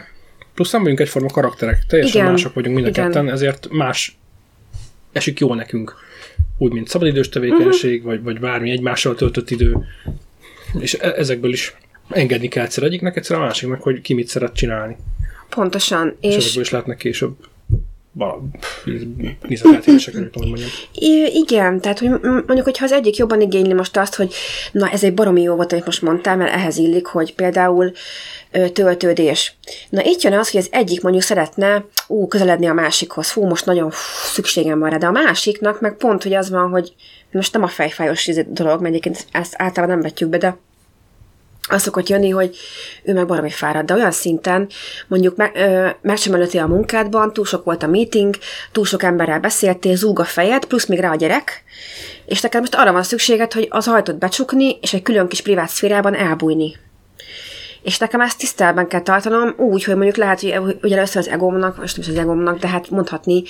Plusz 0.53 0.71
nem 0.71 0.81
vagyunk 0.81 1.00
egyforma 1.00 1.29
karakterek, 1.29 1.85
teljesen 1.88 2.21
Igen. 2.21 2.31
mások 2.31 2.53
vagyunk 2.53 2.75
mind 2.75 2.88
a 2.88 2.91
ketten, 2.91 3.29
ezért 3.29 3.67
más 3.71 4.17
esik 5.12 5.39
jó 5.39 5.53
nekünk. 5.53 5.95
Úgy, 6.57 6.71
mint 6.71 6.88
szabadidős 6.88 7.29
tevékenység, 7.29 7.97
uh-huh. 7.97 8.13
vagy, 8.13 8.24
vagy 8.24 8.39
bármi 8.39 8.71
egymással 8.71 9.15
töltött 9.15 9.50
idő. 9.50 9.77
És 10.79 10.93
e- 10.93 11.13
ezekből 11.17 11.51
is 11.51 11.75
engedni 12.09 12.47
kell 12.47 12.63
egyszer 12.63 12.83
egyiknek, 12.83 13.17
egyszer 13.17 13.38
a 13.38 13.39
másiknak, 13.39 13.81
hogy 13.81 14.01
ki 14.01 14.13
mit 14.13 14.27
szeret 14.27 14.55
csinálni. 14.55 14.95
Pontosan. 15.50 16.17
És, 16.19 16.35
és 16.35 16.55
is 16.55 16.69
lehetnek 16.69 16.97
később 16.97 17.35
nézeteltérések, 19.41 20.13
nem 20.13 20.29
tudom, 20.31 20.50
hogy 20.50 20.59
mondjam. 20.59 20.69
I- 20.93 21.31
igen, 21.33 21.81
tehát 21.81 22.00
hogy 22.00 22.09
mondjuk, 22.21 22.63
hogyha 22.63 22.85
az 22.85 22.91
egyik 22.91 23.15
jobban 23.15 23.41
igényli 23.41 23.74
most 23.74 23.97
azt, 23.97 24.15
hogy 24.15 24.33
na 24.71 24.89
ez 24.89 25.03
egy 25.03 25.13
baromi 25.13 25.41
jó 25.41 25.55
volt, 25.55 25.71
amit 25.71 25.85
most 25.85 26.01
mondtál, 26.01 26.38
mert 26.38 26.53
ehhez 26.53 26.77
illik, 26.77 27.05
hogy 27.05 27.35
például 27.35 27.91
ö, 28.51 28.69
töltődés. 28.69 29.55
Na 29.89 30.03
itt 30.03 30.21
jön 30.21 30.33
az, 30.33 30.51
hogy 30.51 30.59
az 30.59 30.67
egyik 30.71 31.01
mondjuk 31.01 31.24
szeretne 31.24 31.85
ú, 32.07 32.27
közeledni 32.27 32.67
a 32.67 32.74
másikhoz, 32.74 33.29
fú, 33.29 33.45
most 33.45 33.65
nagyon 33.65 33.89
fú, 33.91 34.27
szükségem 34.33 34.79
van 34.79 34.89
rá, 34.89 34.97
de 34.97 35.05
a 35.05 35.12
másiknak 35.12 35.81
meg 35.81 35.95
pont, 35.97 36.24
hogy 36.24 36.33
az 36.33 36.50
van, 36.50 36.69
hogy 36.69 36.93
most 37.31 37.53
nem 37.53 37.63
a 37.63 37.67
fejfájos 37.67 38.27
izé 38.27 38.45
dolog, 38.50 38.81
mert 38.81 38.93
egyébként 38.93 39.25
ezt 39.31 39.53
általában 39.57 39.95
nem 39.95 40.03
vetjük 40.03 40.29
be, 40.29 40.38
de 40.38 40.57
az 41.69 41.81
szokott 41.81 42.10
jönni, 42.10 42.29
hogy 42.29 42.57
ő 43.03 43.13
meg 43.13 43.25
baromi 43.25 43.50
fáradt, 43.50 43.86
de 43.86 43.93
olyan 43.93 44.12
szinten, 44.12 44.67
mondjuk 45.07 45.36
me, 45.36 45.51
ö, 45.55 45.88
meg 46.01 46.17
sem 46.17 46.41
a 46.62 46.67
munkádban, 46.67 47.34
túl 47.34 47.45
sok 47.45 47.63
volt 47.63 47.84
a 47.84 47.88
meeting, 47.88 48.36
túl 48.72 48.86
sok 48.86 49.03
emberrel 49.03 49.39
beszéltél, 49.39 49.95
zúg 49.95 50.19
a 50.19 50.24
fejed, 50.24 50.65
plusz 50.65 50.86
még 50.86 51.00
rá 51.00 51.12
a 51.12 51.15
gyerek, 51.15 51.63
és 52.25 52.41
neked 52.41 52.60
most 52.60 52.75
arra 52.75 52.91
van 52.91 53.03
szükséged, 53.03 53.53
hogy 53.53 53.67
az 53.69 53.88
ajtót 53.88 54.17
becsukni, 54.17 54.77
és 54.81 54.93
egy 54.93 55.01
külön 55.01 55.27
kis 55.27 55.41
privát 55.41 55.69
szférában 55.69 56.15
elbújni. 56.15 56.75
És 57.86 57.98
nekem 57.98 58.22
ezt 58.22 58.38
tisztelben 58.38 58.88
kell 58.88 59.01
tartanom, 59.01 59.54
úgy, 59.58 59.84
hogy 59.84 59.96
mondjuk 59.96 60.15
lehet, 60.15 60.39
hogy 60.39 60.77
ugye 60.82 60.96
először 60.96 61.22
az 61.22 61.30
egómnak, 61.30 61.77
most 61.77 61.98
nem 61.98 62.06
is 62.10 62.12
az 62.15 62.24
egómnak, 62.24 62.60
de 62.60 62.68
hát 62.68 62.89
mondhatni, 62.89 63.44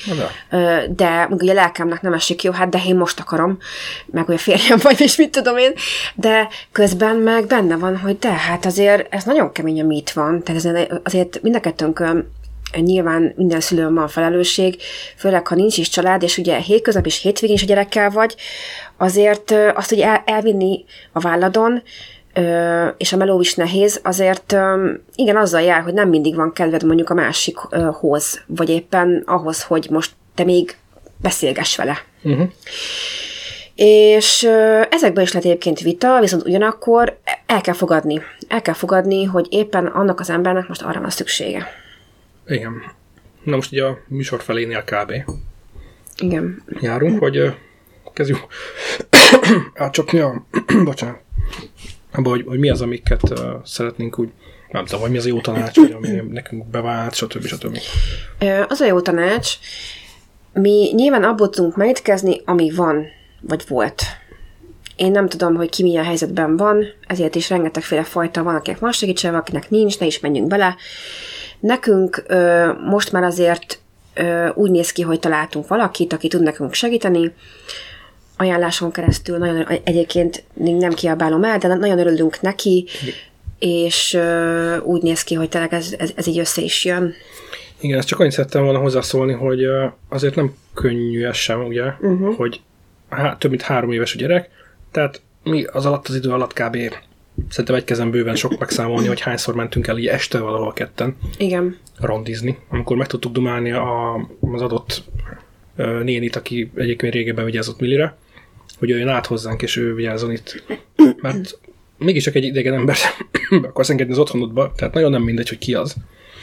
de. 0.89 1.17
mondjuk 1.17 1.41
ugye 1.41 1.51
a 1.51 1.55
lelkemnek 1.55 2.01
nem 2.01 2.13
esik 2.13 2.43
jó, 2.43 2.51
hát 2.51 2.69
de 2.69 2.81
én 2.87 2.95
most 2.95 3.19
akarom, 3.19 3.57
meg 4.05 4.25
hogy 4.25 4.35
a 4.35 4.37
férjem 4.37 4.79
vagy, 4.81 5.01
és 5.01 5.15
mit 5.15 5.31
tudom 5.31 5.57
én, 5.57 5.73
de 6.15 6.47
közben 6.71 7.15
meg 7.15 7.45
benne 7.45 7.75
van, 7.75 7.97
hogy 7.97 8.17
de 8.19 8.31
hát 8.31 8.65
azért 8.65 9.13
ez 9.13 9.23
nagyon 9.23 9.51
kemény, 9.51 9.81
ami 9.81 9.95
itt 9.95 10.09
van, 10.09 10.43
tehát 10.43 10.65
ezen 10.65 11.01
azért 11.03 11.41
mind 11.41 11.55
a 11.55 11.59
kettőnkön 11.59 12.33
nyilván 12.79 13.33
minden 13.35 13.59
szülőn 13.59 13.93
van 13.93 14.07
felelősség, 14.07 14.81
főleg 15.15 15.47
ha 15.47 15.55
nincs 15.55 15.77
is 15.77 15.89
család, 15.89 16.23
és 16.23 16.37
ugye 16.37 16.57
hétköznap 16.57 17.05
és 17.05 17.21
hétvégén 17.21 17.55
is 17.55 17.63
a 17.63 17.65
gyerekkel 17.65 18.09
vagy, 18.09 18.35
azért 18.97 19.53
azt, 19.75 19.89
hogy 19.89 19.99
el, 19.99 20.23
elvinni 20.25 20.85
a 21.11 21.19
válladon, 21.19 21.83
ö, 22.35 22.87
és 22.97 23.13
a 23.13 23.17
meló 23.17 23.39
is 23.39 23.55
nehéz, 23.55 23.99
azért 24.03 24.51
ö, 24.53 24.91
igen, 25.15 25.37
azzal 25.37 25.61
jár, 25.61 25.81
hogy 25.81 25.93
nem 25.93 26.09
mindig 26.09 26.35
van 26.35 26.53
kedved 26.53 26.83
mondjuk 26.83 27.09
a 27.09 27.13
másikhoz, 27.13 28.43
vagy 28.47 28.69
éppen 28.69 29.23
ahhoz, 29.25 29.63
hogy 29.63 29.87
most 29.89 30.11
te 30.35 30.43
még 30.43 30.77
beszélgess 31.21 31.77
vele. 31.77 31.97
Uh-huh. 32.23 32.49
És 33.75 34.43
ö, 34.43 34.81
ezekben 34.89 35.23
is 35.23 35.31
lehet 35.31 35.47
egyébként 35.47 35.79
vita, 35.79 36.19
viszont 36.19 36.45
ugyanakkor 36.45 37.17
el 37.45 37.61
kell 37.61 37.73
fogadni. 37.73 38.21
El 38.47 38.61
kell 38.61 38.73
fogadni, 38.73 39.23
hogy 39.23 39.47
éppen 39.49 39.85
annak 39.85 40.19
az 40.19 40.29
embernek 40.29 40.67
most 40.67 40.81
arra 40.81 40.99
van 40.99 41.09
szüksége. 41.09 41.67
Igen. 42.47 42.81
Na 43.43 43.55
most 43.55 43.71
ugye 43.71 43.83
a 43.83 43.97
műsor 44.07 44.41
felénél 44.41 44.83
kb. 44.83 45.13
Igen. 46.17 46.63
járunk, 46.81 47.19
hogy 47.19 47.55
kezdjük 48.13 48.39
átcsapni 49.73 50.19
a... 50.19 50.45
bocsánat. 50.83 51.19
Abba, 52.15 52.29
hogy, 52.29 52.43
hogy 52.47 52.59
mi 52.59 52.69
az, 52.69 52.81
amiket 52.81 53.29
uh, 53.29 53.39
szeretnénk 53.63 54.19
úgy, 54.19 54.29
nem 54.71 54.85
tudom, 54.85 55.01
hogy 55.01 55.11
mi 55.11 55.17
az 55.17 55.25
a 55.25 55.27
jó 55.27 55.41
tanács, 55.41 55.75
vagy 55.75 55.91
ami 55.91 56.09
nekünk 56.29 56.65
bevált, 56.65 57.13
stb. 57.15 57.45
stb. 57.45 57.77
Az 58.67 58.81
a 58.81 58.85
jó 58.85 59.01
tanács, 59.01 59.53
mi 60.53 60.91
nyilván 60.93 61.23
abból 61.23 61.49
tudunk 61.49 61.75
merítkezni, 61.75 62.41
ami 62.45 62.71
van, 62.71 63.05
vagy 63.41 63.63
volt. 63.67 64.01
Én 64.95 65.11
nem 65.11 65.27
tudom, 65.27 65.55
hogy 65.55 65.69
ki 65.69 65.83
milyen 65.83 66.03
helyzetben 66.03 66.57
van, 66.57 66.85
ezért 67.07 67.35
is 67.35 67.49
rengetegféle 67.49 68.03
fajta 68.03 68.43
van, 68.43 68.55
akinek 68.55 68.79
van 68.79 69.35
akinek 69.35 69.69
nincs, 69.69 69.99
ne 69.99 70.05
is 70.05 70.19
menjünk 70.19 70.47
bele. 70.47 70.75
Nekünk 71.59 72.23
ö, 72.27 72.71
most 72.89 73.11
már 73.11 73.23
azért 73.23 73.79
ö, 74.13 74.49
úgy 74.53 74.71
néz 74.71 74.91
ki, 74.91 75.01
hogy 75.01 75.19
találtunk 75.19 75.67
valakit, 75.67 76.13
aki 76.13 76.27
tud 76.27 76.41
nekünk 76.41 76.73
segíteni, 76.73 77.33
ajánláson 78.37 78.91
keresztül, 78.91 79.37
nagyon 79.37 79.67
egyébként 79.83 80.43
nem 80.53 80.93
kiabálom 80.93 81.43
el, 81.43 81.57
de 81.57 81.67
nagyon 81.67 81.99
örülünk 81.99 82.41
neki, 82.41 82.85
és 83.59 84.13
ö, 84.13 84.77
úgy 84.77 85.01
néz 85.01 85.23
ki, 85.23 85.35
hogy 85.35 85.49
tényleg 85.49 85.73
ez, 85.73 85.95
ez, 85.97 86.11
ez 86.15 86.27
így 86.27 86.39
össze 86.39 86.61
is 86.61 86.85
jön. 86.85 87.13
Igen, 87.79 87.97
ezt 87.97 88.07
csak 88.07 88.19
annyit 88.19 88.31
szerettem 88.31 88.63
volna 88.63 88.79
hozzászólni, 88.79 89.33
hogy 89.33 89.65
azért 90.09 90.35
nem 90.35 90.55
könnyű 90.73 91.25
ez 91.25 91.35
sem, 91.35 91.65
ugye, 91.65 91.83
uh-huh. 91.83 92.35
hogy 92.35 92.61
há, 93.09 93.35
több 93.37 93.49
mint 93.49 93.61
három 93.61 93.91
éves 93.91 94.15
a 94.15 94.17
gyerek, 94.17 94.49
tehát 94.91 95.21
mi 95.43 95.63
az 95.63 95.85
alatt 95.85 96.07
az 96.07 96.15
idő 96.15 96.29
alatt 96.29 96.53
kb. 96.53 96.77
szerintem 97.49 97.75
egy 97.75 97.83
kezem 97.83 98.11
bőven 98.11 98.35
sok 98.35 98.59
megszámolni, 98.59 99.07
hogy 99.07 99.21
hányszor 99.21 99.55
mentünk 99.55 99.87
el 99.87 99.97
így 99.97 100.07
este 100.07 100.39
valahol 100.39 100.73
ketten 100.73 101.17
Igen. 101.37 101.77
rondizni, 101.99 102.57
amikor 102.69 102.97
meg 102.97 103.07
tudtuk 103.07 103.31
dumálni 103.31 103.71
a, 103.71 104.15
az 104.51 104.61
adott 104.61 105.03
nénit, 106.03 106.35
aki 106.35 106.71
egyébként 106.75 107.13
régebben 107.13 107.45
vigyázott 107.45 107.79
Millire, 107.79 108.15
hogy 108.79 108.89
jöjjön 108.89 109.07
át 109.07 109.25
hozzánk, 109.25 109.61
és 109.61 109.75
ő 109.75 109.93
vigyázzon 109.93 110.31
itt. 110.31 110.63
Mert 111.21 111.59
mégiscsak 111.97 112.35
egy 112.35 112.43
idegen 112.43 112.73
ember 112.73 112.95
be 113.61 113.67
akarsz 113.67 113.89
engedni 113.89 114.13
az 114.13 114.19
otthonodba, 114.19 114.71
tehát 114.75 114.93
nagyon 114.93 115.11
nem 115.11 115.21
mindegy, 115.21 115.49
hogy 115.49 115.57
ki 115.57 115.73
az. 115.73 115.95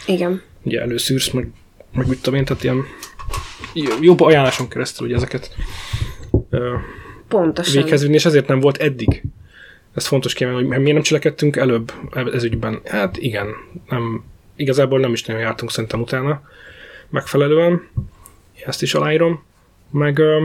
Igen. 0.07 0.43
Ugye 0.63 0.81
előszűrsz, 0.81 1.31
meg, 1.31 1.49
meg 1.93 2.09
mit 2.09 2.23
tudom 2.23 2.39
én, 2.39 2.45
tehát 2.45 2.65
ilyen 2.65 2.85
jobb 4.01 4.21
ajánláson 4.21 4.69
keresztül 4.69 5.07
ugye 5.07 5.17
ezeket 5.17 5.55
ö, 6.51 6.75
Pontosan. 7.29 7.83
véghez 7.83 8.03
vinni, 8.03 8.15
és 8.15 8.25
ezért 8.25 8.47
nem 8.47 8.61
volt 8.61 8.77
eddig. 8.77 9.23
Ez 9.95 10.07
fontos 10.07 10.35
kiemelni, 10.35 10.67
hogy 10.67 10.79
miért 10.79 10.93
nem 10.93 11.03
cselekedtünk 11.03 11.57
előbb 11.57 11.93
ez 12.33 12.45
ügyben. 12.45 12.81
Hát 12.85 13.17
igen, 13.17 13.49
nem, 13.89 14.25
igazából 14.57 15.01
nem 15.01 15.13
is 15.13 15.25
nagyon 15.25 15.43
jártunk 15.43 15.71
szerintem 15.71 16.01
utána 16.01 16.43
megfelelően. 17.09 17.89
Ezt 18.65 18.83
is 18.83 18.95
aláírom. 18.95 19.43
Meg 19.91 20.19
ö, 20.19 20.45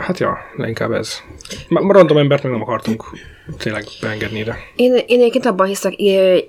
hát 0.00 0.18
ja, 0.18 0.38
leginkább 0.56 0.92
ez. 0.92 1.22
Ma- 1.68 1.92
Random 1.92 2.16
embert 2.16 2.42
meg 2.42 2.52
nem 2.52 2.62
akartunk 2.62 3.04
tényleg 3.58 3.84
beengedni 4.00 4.38
ide. 4.38 4.56
Én, 4.76 4.94
én 4.94 5.20
egyébként 5.20 5.46
abban 5.46 5.66
hiszek, 5.66 5.94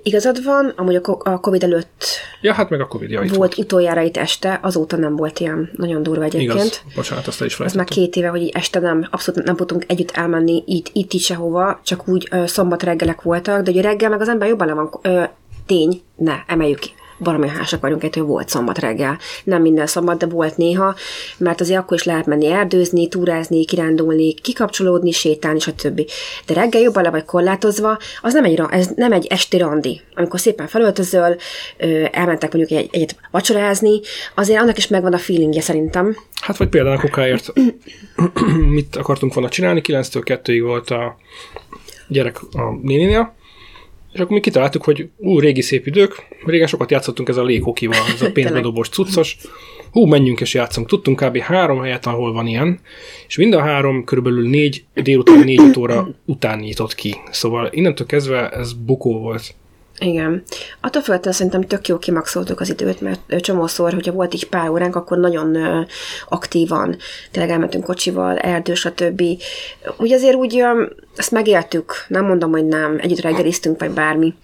igazad 0.02 0.44
van, 0.44 0.72
amúgy 0.76 1.00
a 1.18 1.40
Covid 1.40 1.62
előtt 1.62 2.04
Ja, 2.40 2.52
hát 2.52 2.70
meg 2.70 2.80
a 2.80 2.86
Covid, 2.86 3.10
ja, 3.10 3.18
volt, 3.18 3.34
volt. 3.34 3.58
utoljára 3.58 4.00
itt 4.00 4.16
este, 4.16 4.58
azóta 4.62 4.96
nem 4.96 5.16
volt 5.16 5.40
ilyen 5.40 5.70
nagyon 5.76 6.02
durva 6.02 6.22
egyébként. 6.22 6.52
Igaz, 6.52 6.82
bocsánat, 6.94 7.26
azt 7.26 7.42
is 7.42 7.60
Ez 7.60 7.72
már 7.72 7.86
két 7.86 8.16
éve, 8.16 8.28
hogy 8.28 8.48
este 8.54 8.80
nem, 8.80 9.06
abszolút 9.10 9.44
nem 9.44 9.56
tudtunk 9.56 9.84
együtt 9.86 10.10
elmenni 10.10 10.62
itt, 10.66 10.90
itt 10.92 11.12
is 11.12 11.24
sehova, 11.24 11.80
csak 11.84 12.08
úgy 12.08 12.28
ö, 12.30 12.46
szombat 12.46 12.82
reggelek 12.82 13.22
voltak, 13.22 13.62
de 13.62 13.70
ugye 13.70 13.82
reggel 13.82 14.10
meg 14.10 14.20
az 14.20 14.28
ember 14.28 14.48
jobban 14.48 14.66
le 14.66 14.72
van, 14.74 14.90
ö, 15.02 15.22
tény, 15.66 16.02
ne, 16.16 16.34
emeljük 16.46 16.78
ki. 16.78 16.90
Baromi 17.22 17.48
hásak 17.48 17.80
vagyunk, 17.80 18.04
ettől 18.04 18.24
volt 18.24 18.48
szombat 18.48 18.78
reggel. 18.78 19.18
Nem 19.44 19.62
minden 19.62 19.86
szombat, 19.86 20.18
de 20.18 20.26
volt 20.26 20.56
néha, 20.56 20.94
mert 21.38 21.60
azért 21.60 21.78
akkor 21.78 21.96
is 21.96 22.04
lehet 22.04 22.26
menni 22.26 22.46
erdőzni, 22.46 23.08
túrázni, 23.08 23.64
kirándulni, 23.64 24.34
kikapcsolódni, 24.34 25.10
sétálni, 25.10 25.58
stb. 25.58 26.00
De 26.46 26.54
reggel 26.54 26.80
jobban 26.80 27.02
le 27.02 27.10
vagy 27.10 27.24
korlátozva, 27.24 27.98
az 28.20 28.32
nem 28.32 28.44
egy, 28.44 28.62
ez 28.70 28.88
nem 28.96 29.12
egy 29.12 29.26
esti 29.26 29.58
randi. 29.58 30.00
Amikor 30.14 30.40
szépen 30.40 30.66
felöltözöl, 30.66 31.36
elmentek 32.10 32.52
mondjuk 32.52 32.78
egy, 32.78 32.88
egyet 32.92 33.16
vacsorázni, 33.30 34.00
azért 34.34 34.60
annak 34.60 34.76
is 34.76 34.88
megvan 34.88 35.12
a 35.12 35.18
feelingje 35.18 35.60
szerintem. 35.60 36.16
Hát 36.40 36.56
vagy 36.56 36.68
például 36.68 36.96
a 36.96 37.00
kokáért 37.00 37.52
mit 38.76 38.96
akartunk 38.96 39.34
volna 39.34 39.48
csinálni, 39.48 39.80
9-től 39.84 40.40
2-ig 40.44 40.60
volt 40.62 40.90
a 40.90 41.16
gyerek 42.08 42.38
a 42.42 42.62
néninél, 42.82 43.34
és 44.12 44.20
akkor 44.20 44.32
mi 44.32 44.40
kitaláltuk, 44.40 44.84
hogy 44.84 45.08
ú, 45.16 45.38
régi 45.38 45.60
szép 45.60 45.86
idők, 45.86 46.26
régen 46.44 46.66
sokat 46.66 46.90
játszottunk 46.90 47.28
ez 47.28 47.36
a 47.36 47.42
léghokival, 47.42 47.98
ez 48.14 48.22
a 48.22 48.32
pénzbedobós 48.38 48.88
cuccos, 48.88 49.36
hú, 49.90 50.04
menjünk 50.04 50.40
és 50.40 50.54
játszunk. 50.54 50.86
Tudtunk 50.86 51.24
kb. 51.24 51.38
három 51.38 51.80
helyet, 51.80 52.06
ahol 52.06 52.32
van 52.32 52.46
ilyen, 52.46 52.80
és 53.28 53.36
mind 53.36 53.54
a 53.54 53.60
három 53.60 54.04
körülbelül 54.04 54.48
négy, 54.48 54.84
délután 54.94 55.38
négy 55.38 55.78
óra 55.78 56.08
után 56.24 56.58
nyitott 56.58 56.94
ki. 56.94 57.16
Szóval 57.30 57.68
innentől 57.72 58.06
kezdve 58.06 58.48
ez 58.48 58.72
bukó 58.72 59.18
volt. 59.18 59.54
Igen. 59.98 60.42
Attól 60.80 61.02
függetlenül 61.02 61.32
szerintem 61.32 61.62
tök 61.62 61.88
jó 61.88 61.98
kimaxoltuk 61.98 62.60
az 62.60 62.68
időt, 62.68 63.00
mert 63.00 63.40
csomószor, 63.40 63.92
hogyha 63.92 64.12
volt 64.12 64.34
így 64.34 64.48
pár 64.48 64.68
óránk, 64.68 64.96
akkor 64.96 65.18
nagyon 65.18 65.56
aktívan, 66.28 66.96
tényleg 67.30 67.52
elmentünk 67.52 67.84
kocsival, 67.84 68.38
erdő, 68.38 68.74
stb. 68.74 69.22
Úgy 69.96 70.12
azért 70.12 70.34
úgy 70.34 70.64
ezt 71.16 71.30
megéltük, 71.30 71.92
nem 72.08 72.24
mondom, 72.24 72.50
hogy 72.50 72.64
nem, 72.64 72.98
együtt 73.00 73.20
reggeliztünk, 73.20 73.80
vagy 73.80 73.90
bármi. 73.90 74.34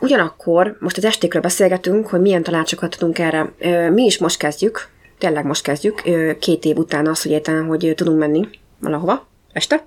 Ugyanakkor 0.00 0.76
most 0.80 0.96
az 0.96 1.04
estékről 1.04 1.42
beszélgetünk, 1.42 2.06
hogy 2.06 2.20
milyen 2.20 2.42
tanácsokat 2.42 2.96
tudunk 2.98 3.18
erre. 3.18 3.52
Mi 3.90 4.04
is 4.04 4.18
most 4.18 4.38
kezdjük, 4.38 4.88
tényleg 5.18 5.44
most 5.44 5.62
kezdjük, 5.62 6.02
két 6.38 6.64
év 6.64 6.76
után 6.76 7.06
az, 7.06 7.22
hogy 7.22 7.32
értelem, 7.32 7.66
hogy 7.66 7.92
tudunk 7.96 8.18
menni 8.18 8.48
valahova, 8.80 9.26
este. 9.52 9.84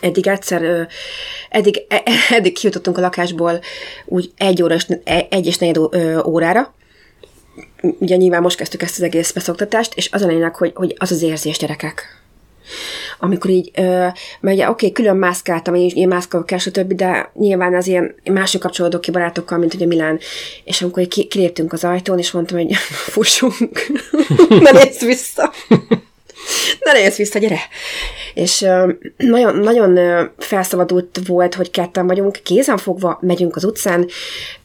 Eddig 0.00 0.26
egyszer, 0.26 0.88
eddig, 1.50 1.82
e- 1.88 2.02
eddig 2.36 2.52
kijutottunk 2.52 2.98
a 2.98 3.00
lakásból 3.00 3.60
úgy 4.04 4.32
egy, 4.36 4.62
óra 4.62 4.74
és, 4.74 4.86
e- 5.04 5.26
egy 5.30 5.46
és 5.46 5.58
negyed 5.58 5.78
órára. 6.26 6.74
Ugye 7.80 8.16
nyilván 8.16 8.42
most 8.42 8.56
kezdtük 8.56 8.82
ezt 8.82 8.96
az 8.96 9.02
egész 9.02 9.32
beszoktatást, 9.32 9.94
és 9.94 10.08
az 10.12 10.22
a 10.22 10.26
lényeg, 10.26 10.54
hogy, 10.54 10.72
hogy 10.74 10.94
az 10.98 11.12
az 11.12 11.22
érzés, 11.22 11.58
gyerekek. 11.58 12.24
amikor 13.18 13.50
így, 13.50 13.70
mert 14.40 14.56
ugye 14.56 14.68
oké, 14.68 14.86
okay, 14.86 14.92
külön 14.92 15.16
mászkáltam, 15.16 15.74
én, 15.74 15.90
én 15.94 16.08
mászkálok 16.08 16.50
el, 16.50 16.58
stb., 16.58 16.92
de 16.92 17.30
nyilván 17.34 17.74
az 17.74 17.86
ilyen 17.86 18.14
mások 18.32 18.60
kapcsolódok 18.60 19.00
ki 19.00 19.10
barátokkal, 19.10 19.58
mint 19.58 19.74
ugye 19.74 19.86
Milán, 19.86 20.18
és 20.64 20.82
amikor 20.82 21.02
így 21.02 21.28
kiléptünk 21.28 21.72
az 21.72 21.84
ajtón, 21.84 22.18
és 22.18 22.30
mondtam, 22.30 22.58
hogy 22.58 22.74
fussunk, 23.14 23.86
ne 24.62 24.70
nézz 24.70 25.04
vissza. 25.04 25.52
Ne 26.80 26.92
nézz 26.92 27.16
vissza, 27.16 27.38
gyere! 27.38 27.58
És 28.34 28.62
ö, 28.62 28.92
nagyon, 29.16 29.56
nagyon 29.56 29.98
felszabadult 30.38 31.20
volt, 31.26 31.54
hogy 31.54 31.70
ketten 31.70 32.06
vagyunk, 32.06 32.38
kézen 32.42 32.76
fogva 32.76 33.18
megyünk 33.20 33.56
az 33.56 33.64
utcán, 33.64 34.08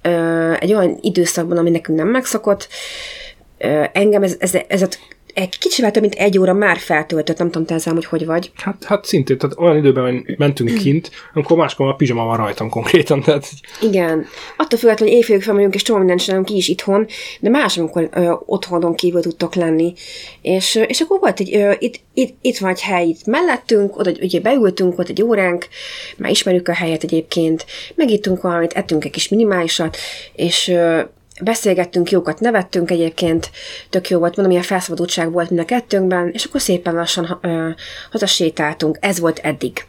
ö, 0.02 0.54
egy 0.60 0.74
olyan 0.74 0.98
időszakban, 1.02 1.58
ami 1.58 1.70
nekünk 1.70 1.98
nem 1.98 2.08
megszokott, 2.08 2.68
engem 3.94 4.24
ez, 4.24 4.36
ez, 4.40 4.56
ez, 4.68 4.82
ez 4.82 4.90
egy 5.34 5.58
kicsivel 5.58 5.92
több 5.92 6.02
mint 6.02 6.14
egy 6.14 6.38
óra 6.38 6.54
már 6.54 6.78
feltöltött, 6.78 7.38
nem 7.38 7.52
tudom 7.52 7.68
te 7.68 7.74
ezzel, 7.74 7.94
hogy 7.94 8.06
hogy 8.06 8.26
vagy. 8.26 8.52
Hát, 8.56 8.84
hát 8.84 9.06
szintén, 9.06 9.38
tehát 9.38 9.58
olyan 9.60 9.78
időben 9.78 10.36
mentünk 10.38 10.74
kint, 10.74 11.12
amikor 11.34 11.58
máskor 11.58 11.88
a 11.88 11.94
pizsama 11.94 12.26
van 12.26 12.38
rajtam 12.38 12.70
konkrétan. 12.70 13.22
Tehát... 13.22 13.50
Igen. 13.82 14.26
Attól 14.58 14.80
függetlenül, 14.80 15.14
hogy 15.14 15.24
éjfélig 15.24 15.44
felmegyünk, 15.44 15.76
és 15.76 15.82
csomó 15.82 16.00
mindent 16.00 16.22
csinálunk 16.22 16.48
ki 16.48 16.56
is 16.56 16.68
itthon, 16.68 17.08
de 17.40 17.50
más, 17.50 17.78
amikor 17.78 18.10
ö, 18.14 18.34
otthonon 18.46 18.96
kívül 18.96 19.22
tudtok 19.22 19.56
lenni. 19.56 19.94
És, 20.42 20.76
ö, 20.76 20.82
és 20.82 21.02
akkor 21.02 21.20
volt 21.20 21.40
egy, 21.40 21.56
ö, 21.56 21.72
itt, 21.80 22.00
itt, 22.14 22.38
itt 22.42 22.58
van 22.58 22.70
egy 22.70 22.82
hely 22.82 23.08
itt 23.08 23.26
mellettünk, 23.26 23.98
oda 23.98 24.12
ugye 24.22 24.40
beültünk, 24.40 24.96
volt 24.96 25.10
egy 25.10 25.24
óránk, 25.24 25.68
már 26.18 26.32
ismerjük 26.32 26.68
a 26.68 26.74
helyet 26.74 27.04
egyébként, 27.04 27.66
megittunk 27.96 28.42
valamit, 28.42 28.74
ettünk 28.74 29.06
egy 29.06 29.12
kis 29.12 29.30
minimálisat, 29.30 29.98
és 30.36 30.68
ö, 30.68 31.02
beszélgettünk, 31.42 32.12
jókat 32.12 32.40
nevettünk 32.40 32.92
egyébként, 32.92 33.52
tök 33.90 34.10
jó 34.10 34.20
volt, 34.20 34.36
mondom, 34.36 34.54
ilyen 34.54 34.66
felszabadultság 34.66 35.32
volt 35.32 35.50
mind 35.50 35.62
a 35.62 35.66
kettőnkben, 35.66 36.30
és 36.34 36.44
akkor 36.44 36.62
szépen 36.62 36.94
lassan 36.94 37.40
ö, 37.42 37.70
hazasétáltunk, 38.12 38.98
ez 39.02 39.20
volt 39.20 39.40
eddig. 39.40 39.86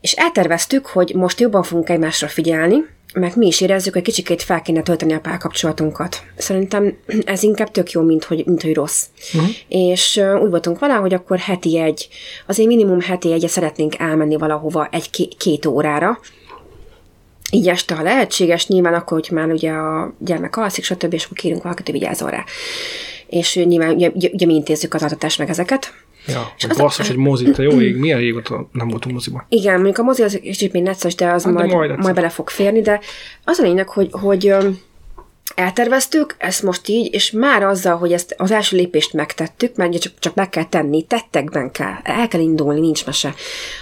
És 0.00 0.12
elterveztük, 0.12 0.86
hogy 0.86 1.14
most 1.14 1.40
jobban 1.40 1.62
fogunk 1.62 1.88
egymásra 1.88 2.28
figyelni, 2.28 2.84
meg 3.14 3.36
mi 3.36 3.46
is 3.46 3.60
érezzük, 3.60 3.92
hogy 3.92 4.02
kicsikét 4.02 4.42
fel 4.42 4.62
kéne 4.62 4.82
tölteni 4.82 5.12
a 5.12 5.20
párkapcsolatunkat. 5.20 6.22
Szerintem 6.36 6.98
ez 7.24 7.42
inkább 7.42 7.70
tök 7.70 7.90
jó, 7.90 8.02
mint 8.02 8.24
hogy, 8.24 8.46
mint 8.46 8.62
hogy 8.62 8.74
rossz. 8.74 9.04
Uh-huh. 9.34 9.50
És 9.68 10.16
uh, 10.16 10.42
úgy 10.42 10.50
voltunk 10.50 10.78
vele, 10.78 10.94
hogy 10.94 11.14
akkor 11.14 11.38
heti 11.38 11.78
egy, 11.78 12.08
azért 12.46 12.68
minimum 12.68 13.00
heti 13.00 13.32
egyet 13.32 13.50
szeretnénk 13.50 13.98
elmenni 13.98 14.36
valahova 14.36 14.88
egy-két 14.92 15.66
órára, 15.66 16.20
így 17.50 17.68
este, 17.68 17.94
ha 17.94 18.02
lehetséges, 18.02 18.66
nyilván 18.66 18.94
akkor, 18.94 19.20
hogy 19.20 19.36
már 19.36 19.48
ugye 19.48 19.70
a 19.70 20.14
gyermek 20.18 20.56
alszik, 20.56 20.84
stb., 20.84 21.12
és 21.12 21.24
akkor 21.24 21.36
kérünk 21.36 21.62
valakit, 21.62 21.86
hogy 21.86 21.98
vigyázzon 21.98 22.30
rá. 22.30 22.44
És 23.26 23.54
nyilván 23.54 23.94
ugye, 23.94 24.08
ugye, 24.08 24.28
ugye 24.32 24.46
mi 24.46 24.54
intézzük 24.54 24.94
az 24.94 25.02
adatást 25.02 25.38
meg 25.38 25.48
ezeket. 25.48 25.92
Ja, 26.26 26.52
és 26.56 26.64
az 26.64 26.76
basszus, 26.76 27.10
egy 27.10 27.16
mozi, 27.16 27.50
te 27.50 27.62
jó 27.62 27.80
ég, 27.80 27.96
milyen 27.96 28.18
régóta 28.18 28.68
nem 28.72 28.88
voltunk 28.88 29.14
moziban. 29.14 29.44
Igen, 29.48 29.74
mondjuk 29.74 29.98
a 29.98 30.02
mozi 30.02 30.22
az 30.22 30.38
kicsit 30.42 30.72
még 30.72 30.82
necces, 30.82 31.14
de 31.14 31.30
az 31.30 31.44
hát, 31.44 31.52
majd, 31.52 31.68
de 31.68 31.74
majd, 31.76 31.98
majd, 31.98 32.14
bele 32.14 32.28
fog 32.28 32.48
férni, 32.48 32.80
de 32.80 33.00
az 33.44 33.58
a 33.58 33.62
lényeg, 33.62 33.88
hogy, 33.88 34.08
hogy 34.10 34.54
elterveztük, 35.54 36.34
ezt 36.38 36.62
most 36.62 36.88
így, 36.88 37.14
és 37.14 37.30
már 37.30 37.62
azzal, 37.62 37.96
hogy 37.96 38.12
ezt 38.12 38.34
az 38.38 38.50
első 38.50 38.76
lépést 38.76 39.12
megtettük, 39.12 39.76
mert 39.76 39.98
csak, 39.98 40.12
csak 40.18 40.34
meg 40.34 40.48
kell 40.48 40.64
tenni, 40.64 41.02
tettekben 41.02 41.70
kell, 41.70 41.94
el 42.02 42.28
kell 42.28 42.40
indulni, 42.40 42.80
nincs 42.80 43.06
mese. 43.06 43.34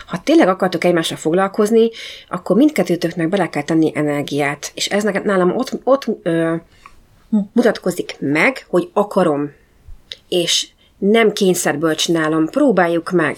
Ha 0.06 0.20
tényleg 0.24 0.48
akartok 0.48 0.84
egymással 0.84 1.16
foglalkozni, 1.16 1.90
akkor 2.28 2.56
mindkettőtöknek 2.56 3.28
bele 3.28 3.48
kell 3.48 3.62
tenni 3.62 3.92
energiát, 3.94 4.70
és 4.74 4.86
ez 4.86 5.02
nálam 5.02 5.56
ott, 5.56 5.78
ott 5.84 6.06
ö, 6.22 6.54
mutatkozik 7.52 8.16
meg, 8.18 8.66
hogy 8.68 8.90
akarom, 8.92 9.52
és 10.28 10.68
nem 10.98 11.32
kényszerből 11.32 11.94
csinálom, 11.94 12.48
próbáljuk 12.48 13.10
meg. 13.10 13.36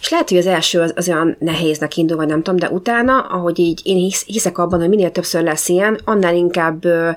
És 0.00 0.08
lehet, 0.10 0.28
hogy 0.28 0.38
az 0.38 0.46
első 0.46 0.80
az, 0.80 0.92
az 0.96 1.08
olyan 1.08 1.36
nehéznek 1.38 1.96
indul, 1.96 2.16
vagy 2.16 2.26
nem 2.26 2.42
tudom, 2.42 2.58
de 2.58 2.68
utána, 2.68 3.20
ahogy 3.20 3.58
így 3.58 3.80
én 3.84 3.96
hisz, 3.96 4.24
hiszek 4.26 4.58
abban, 4.58 4.80
hogy 4.80 4.88
minél 4.88 5.10
többször 5.10 5.42
lesz 5.42 5.68
ilyen, 5.68 6.00
annál 6.04 6.34
inkább 6.34 6.84
ö, 6.84 7.10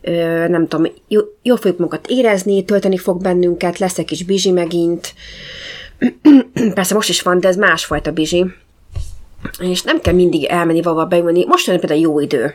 ö, 0.00 0.48
nem 0.48 0.68
tudom, 0.68 0.92
jó, 1.08 1.20
jól 1.42 1.56
fogjuk 1.56 1.78
magunkat 1.78 2.06
érezni, 2.08 2.64
tölteni 2.64 2.96
fog 2.96 3.22
bennünket, 3.22 3.78
lesz 3.78 3.98
egy 3.98 4.04
kis 4.04 4.24
bizsi 4.24 4.50
megint. 4.50 5.14
Persze 6.74 6.94
most 6.94 7.08
is 7.08 7.22
van, 7.22 7.40
de 7.40 7.48
ez 7.48 7.56
másfajta 7.56 8.12
bizsi. 8.12 8.44
És 9.58 9.82
nem 9.82 10.00
kell 10.00 10.14
mindig 10.14 10.44
elmenni 10.44 10.82
valahol 10.82 11.04
beülni. 11.04 11.44
Most 11.46 11.66
jön 11.66 11.78
például 11.78 12.00
jó 12.00 12.20
idő. 12.20 12.54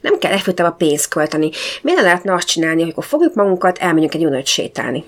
Nem 0.00 0.18
kell 0.18 0.38
a 0.56 0.70
pénzt 0.70 1.08
költeni. 1.08 1.50
Miért 1.82 2.00
lehetne 2.00 2.34
azt 2.34 2.46
csinálni, 2.46 2.80
hogy 2.80 2.90
akkor 2.90 3.04
fogjuk 3.04 3.34
magunkat, 3.34 3.78
elmegyünk 3.78 4.14
egy 4.14 4.20
jó 4.20 4.44
sétálni? 4.44 5.04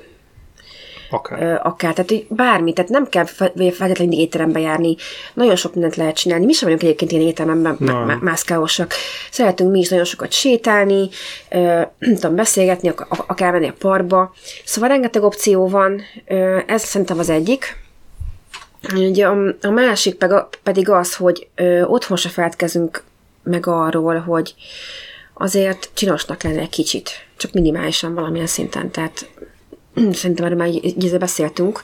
Akár. 1.11 1.43
Ö, 1.43 1.55
akár, 1.63 1.93
tehát 1.93 2.11
hogy 2.11 2.27
bármi, 2.29 2.73
tehát 2.73 2.91
nem 2.91 3.09
kell 3.09 3.25
feltétlenül 3.25 4.13
étterembe 4.13 4.61
járni, 4.61 4.97
nagyon 5.35 5.57
sok 5.57 5.73
mindent 5.73 5.97
lehet 5.97 6.17
csinálni. 6.17 6.45
Mi 6.45 6.53
sem 6.53 6.63
vagyunk 6.69 6.83
egyébként 6.83 7.11
ilyen 7.13 7.27
étteremben 7.27 7.77
má- 7.79 8.21
mászkálósak. 8.21 8.95
Szeretünk 9.31 9.71
mi 9.71 9.79
is 9.79 9.89
nagyon 9.89 10.05
sokat 10.05 10.33
sétálni, 10.33 11.09
ö, 11.51 11.81
tudom, 12.15 12.35
beszélgetni, 12.35 12.89
ak- 12.89 13.25
akár 13.27 13.53
menni 13.53 13.69
a 13.69 13.75
parkba. 13.79 14.35
Szóval 14.65 14.89
rengeteg 14.89 15.23
opció 15.23 15.69
van, 15.69 16.01
ö, 16.27 16.59
ez 16.67 16.83
szerintem 16.83 17.19
az 17.19 17.29
egyik. 17.31 17.85
Ugye 18.95 19.27
a, 19.27 19.37
a 19.63 19.71
másik 19.71 20.19
pedig 20.63 20.89
az, 20.91 21.15
hogy 21.17 21.49
ö, 21.55 21.83
otthon 21.83 22.17
se 22.17 22.29
feledkezünk 22.29 23.03
meg 23.43 23.67
arról, 23.67 24.19
hogy 24.19 24.55
azért 25.35 25.89
csinosnak 25.95 26.43
lenne 26.43 26.61
egy 26.61 26.69
kicsit, 26.69 27.11
csak 27.37 27.53
minimálisan 27.53 28.15
valamilyen 28.15 28.47
szinten, 28.47 28.91
tehát 28.91 29.29
szerintem 30.13 30.45
erről 30.45 30.57
már 30.57 30.69
így 30.69 31.17
beszéltünk, 31.19 31.83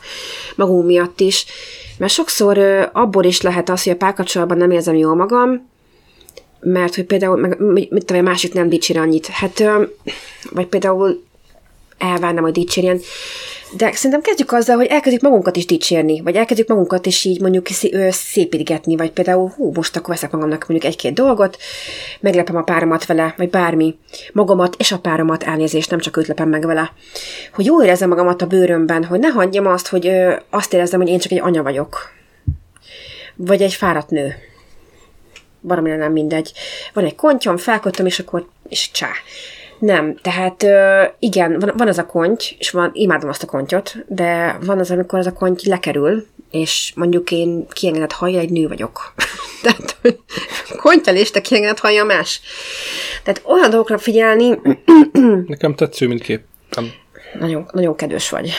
magunk 0.57 0.87
miatt 0.87 1.20
is, 1.20 1.46
mert 1.98 2.12
sokszor 2.12 2.59
abból 2.92 3.25
is 3.25 3.40
lehet 3.40 3.68
az, 3.68 3.83
hogy 3.83 3.92
a 3.92 3.96
párkapcsolatban 3.96 4.57
nem 4.57 4.70
érzem 4.70 4.94
jól 4.94 5.14
magam, 5.14 5.70
mert 6.61 6.94
hogy 6.94 7.05
például, 7.05 7.37
meg, 7.37 7.61
mit 7.90 8.05
tudom, 8.05 8.27
a 8.27 8.29
másik 8.29 8.53
nem 8.53 8.68
dicsér 8.68 8.98
annyit. 8.98 9.27
Hát, 9.27 9.62
vagy 10.51 10.66
például 10.66 11.22
elvárnám, 11.98 12.42
hogy 12.42 12.53
dicsérjen. 12.53 13.01
De 13.77 13.93
szerintem 13.93 14.21
kezdjük 14.21 14.53
azzal, 14.53 14.77
hogy 14.77 14.87
elkezdjük 14.87 15.23
magunkat 15.23 15.57
is 15.57 15.67
dicsérni, 15.67 16.21
vagy 16.21 16.37
elkezdjük 16.37 16.69
magunkat 16.69 17.07
is 17.07 17.25
így 17.25 17.41
mondjuk 17.41 17.67
szépítgetni, 18.11 18.97
vagy 18.97 19.11
például 19.11 19.53
hú, 19.57 19.73
most 19.75 19.97
akkor 19.97 20.09
veszek 20.15 20.31
magamnak 20.31 20.69
mondjuk 20.69 20.93
egy-két 20.93 21.15
dolgot, 21.15 21.57
meglepem 22.21 22.57
a 22.57 22.63
páromat 22.63 23.07
vele, 23.07 23.35
vagy 23.37 23.51
bármi, 23.51 23.99
magamat 24.33 24.75
és 24.79 24.93
a 24.93 24.99
páromat 24.99 25.43
elnézést, 25.43 25.91
nem 25.91 25.99
csak 25.99 26.17
őt 26.17 26.27
lepem 26.27 26.49
meg 26.49 26.67
vele. 26.67 26.93
Hogy 27.55 27.65
jól 27.65 27.83
érezzem 27.83 28.09
magamat 28.09 28.43
a 28.43 28.47
bőrömben, 28.47 29.05
hogy 29.05 29.21
ne 29.21 29.29
hagyjam 29.29 29.67
azt, 29.67 29.89
hogy 29.89 30.07
ö, 30.07 30.35
azt 30.51 30.75
érezzem, 30.75 31.01
hogy 31.01 31.09
én 31.09 31.19
csak 31.19 31.33
egy 31.33 31.41
anya 31.41 31.63
vagyok. 31.63 32.11
Vagy 33.35 33.63
egy 33.63 33.75
fáradt 33.75 34.11
nő. 34.11 34.35
Valamire 35.61 35.97
nem 35.97 36.13
mindegy. 36.13 36.53
Van 36.93 37.05
egy 37.05 37.15
kontyom, 37.15 37.57
felkötöm, 37.57 38.07
és 38.07 38.19
akkor, 38.19 38.49
és 38.69 38.91
csá 38.91 39.11
nem, 39.83 40.16
tehát 40.16 40.66
igen, 41.18 41.59
van, 41.59 41.73
van 41.77 41.88
az 41.88 41.99
a 41.99 42.07
konty, 42.07 42.45
és 42.59 42.71
van, 42.71 42.90
imádom 42.92 43.29
azt 43.29 43.42
a 43.42 43.47
kontyot, 43.47 43.97
de 44.07 44.59
van 44.64 44.79
az, 44.79 44.90
amikor 44.90 45.18
az 45.18 45.27
a 45.27 45.33
konty 45.33 45.68
lekerül, 45.68 46.27
és 46.51 46.92
mondjuk 46.97 47.31
én 47.31 47.66
kiengedett 47.68 48.12
hajja 48.12 48.38
egy 48.38 48.51
nő 48.51 48.68
vagyok. 48.68 49.14
tehát 49.62 49.97
kontyelés, 50.77 51.31
te 51.31 51.40
kiengedett 51.40 51.79
hajja 51.79 52.05
más. 52.05 52.40
Tehát 53.23 53.42
olyan 53.45 53.71
dolgokra 53.71 53.99
figyelni... 53.99 54.59
Nekem 55.47 55.75
tetsző 55.75 56.07
mindképp. 56.07 56.45
Nem. 56.77 56.90
Nagyon, 57.38 57.68
nagyon 57.73 57.97
kedves 57.97 58.31
vagy. 58.31 58.53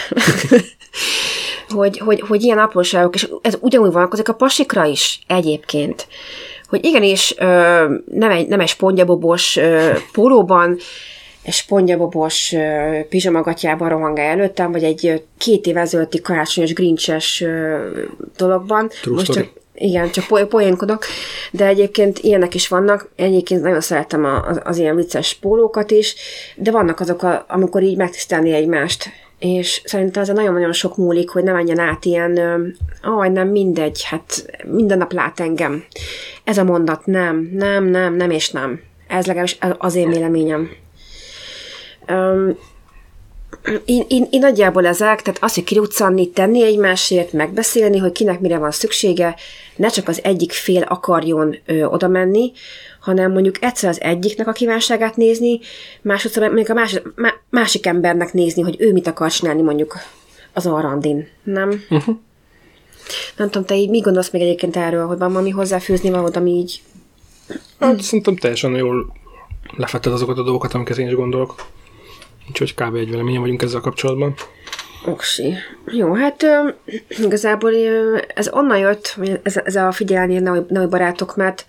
hogy, 1.70 1.98
hogy, 1.98 2.24
hogy 2.28 2.44
ilyen 2.44 2.58
apróságok, 2.58 3.16
és 3.16 3.30
ez 3.42 3.58
ugyanúgy 3.60 3.92
vonatkozik 3.92 4.30
a 4.30 4.34
pasikra 4.34 4.86
is 4.86 5.20
egyébként 5.28 6.08
hogy 6.74 6.86
igenis 6.86 7.36
nem 8.06 8.32
egy, 8.32 8.48
nem 8.48 8.60
egy 8.60 8.68
spongyabobos 8.68 9.60
pólóban, 10.12 10.78
egy 11.44 11.54
spongyabobos 11.54 12.56
pizsamagatyában 13.10 13.90
rohangál 13.90 14.30
előttem, 14.30 14.72
vagy 14.72 14.84
egy 14.84 15.24
két 15.38 15.66
év 15.66 15.78
ezelőtti 15.78 16.22
karácsonyos 16.22 16.74
grincses 16.74 17.44
dologban. 18.38 18.90
True 19.02 19.16
Most 19.16 19.32
csak, 19.32 19.50
igen, 19.74 20.12
csak 20.12 20.26
po- 20.26 20.48
poénkodok, 20.48 21.06
de 21.52 21.66
egyébként 21.66 22.20
ilyenek 22.20 22.56
is 22.56 22.68
vannak. 22.68 23.10
Egyébként 23.16 23.62
nagyon 23.62 23.82
szeretem 23.82 24.26
az, 24.26 24.62
az 24.64 24.78
ilyen 24.78 24.96
vicces 24.96 25.34
pólókat 25.34 25.92
is, 25.92 26.16
de 26.56 26.72
vannak 26.72 27.00
azok, 27.00 27.24
a, 27.24 27.46
amikor 27.48 27.84
így 27.84 27.98
megtisztelni 27.98 28.52
egymást 28.52 29.10
és 29.44 29.82
szerintem 29.86 30.22
ez 30.22 30.28
nagyon-nagyon 30.28 30.74
sok 30.74 30.98
múlik, 30.98 31.30
hogy 31.30 31.44
ne 31.44 31.52
menjen 31.52 31.80
át 31.80 32.06
ilyen, 32.06 32.40
aj, 33.02 33.30
nem 33.30 33.48
mindegy, 33.48 34.04
hát 34.04 34.46
minden 34.66 34.98
nap 34.98 35.12
lát 35.12 35.40
engem. 35.40 35.84
Ez 36.44 36.58
a 36.58 36.64
mondat, 36.64 37.06
nem, 37.06 37.50
nem, 37.54 37.84
nem, 37.84 38.16
nem 38.16 38.30
és 38.30 38.52
nem. 38.52 38.82
Ez 39.08 39.26
legalábbis 39.26 39.58
az 39.78 39.96
én 39.96 40.10
véleményem. 40.10 40.70
Én, 43.86 44.04
én, 44.08 44.28
én 44.30 44.40
nagyjából 44.40 44.86
ezek, 44.86 45.22
tehát 45.22 45.44
az, 45.44 45.54
hogy 45.54 45.64
kiruccanni, 45.64 46.30
tenni 46.30 46.64
egymásért, 46.64 47.34
megbeszélni, 47.34 47.98
hogy 47.98 48.12
kinek 48.12 48.40
mire 48.40 48.58
van 48.58 48.72
szüksége, 48.72 49.36
ne 49.76 49.88
csak 49.88 50.08
az 50.08 50.24
egyik 50.24 50.52
fél 50.52 50.82
akarjon 50.82 51.56
ö, 51.66 51.84
oda 51.84 52.08
menni, 52.08 52.52
hanem 53.00 53.32
mondjuk 53.32 53.64
egyszer 53.64 53.90
az 53.90 54.02
egyiknek 54.02 54.48
a 54.48 54.52
kívánságát 54.52 55.16
nézni, 55.16 55.60
másodszor 56.02 56.44
mondjuk 56.44 56.70
a 56.70 56.74
másik, 56.74 57.02
másik 57.50 57.86
embernek 57.86 58.34
nézni, 58.34 58.62
hogy 58.62 58.76
ő 58.80 58.92
mit 58.92 59.08
akar 59.08 59.32
csinálni 59.32 59.62
mondjuk 59.62 59.98
az 60.54 60.66
arrandin, 60.66 61.28
nem? 61.44 61.84
Uh-huh. 61.90 62.16
Nem 63.38 63.50
tudom, 63.50 63.66
te 63.66 63.76
így 63.76 63.90
mi 63.90 64.00
gondolsz 64.00 64.30
még 64.30 64.42
egyébként 64.42 64.76
erről, 64.76 65.06
hogy 65.06 65.18
van 65.18 65.32
valami 65.32 65.50
hozzáfűzni 65.50 66.10
valód, 66.10 66.36
ami 66.36 66.52
így... 66.52 66.82
Hát 67.80 68.02
szerintem 68.02 68.36
teljesen 68.36 68.76
jól 68.76 69.14
lefetted 69.78 70.14
azokat 70.14 70.38
a 70.38 70.44
dolgokat, 70.44 70.74
amiket 70.74 70.98
én 70.98 71.08
is 71.08 71.14
gondolok. 71.14 71.56
Úgyhogy 72.50 72.74
kb. 72.74 72.96
egy 72.96 73.10
véleményen 73.10 73.42
vagyunk 73.42 73.62
ezzel 73.62 73.82
kapcsolatban. 73.82 74.34
Oksi. 75.06 75.54
Jó, 75.86 76.14
hát 76.14 76.44
ö, 76.44 76.70
igazából 77.10 77.74
ez 78.28 78.50
onnan 78.52 78.78
jött, 78.78 79.08
hogy 79.08 79.40
ez, 79.44 79.58
ez 79.64 79.76
a 79.76 79.92
figyelni 79.92 80.38
a 80.38 80.64
nagy, 80.70 80.90
barátok, 80.90 81.36
mert 81.36 81.66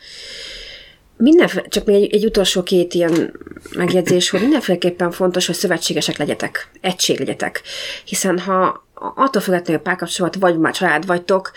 mindenféle, 1.16 1.66
csak 1.68 1.84
még 1.84 2.02
egy, 2.02 2.14
egy 2.14 2.24
utolsó 2.24 2.62
két 2.62 2.94
ilyen 2.94 3.40
megjegyzés, 3.76 4.30
hogy 4.30 4.40
mindenféleképpen 4.40 5.10
fontos, 5.10 5.46
hogy 5.46 5.54
szövetségesek 5.54 6.16
legyetek, 6.16 6.70
egység 6.80 7.18
legyetek. 7.18 7.62
Hiszen 8.04 8.38
ha 8.38 8.86
attól 8.94 9.42
függetlenül, 9.42 9.74
hogy 9.74 9.82
párkapcsolat, 9.82 10.34
vagy 10.34 10.58
már 10.58 10.72
család 10.72 11.06
vagytok, 11.06 11.50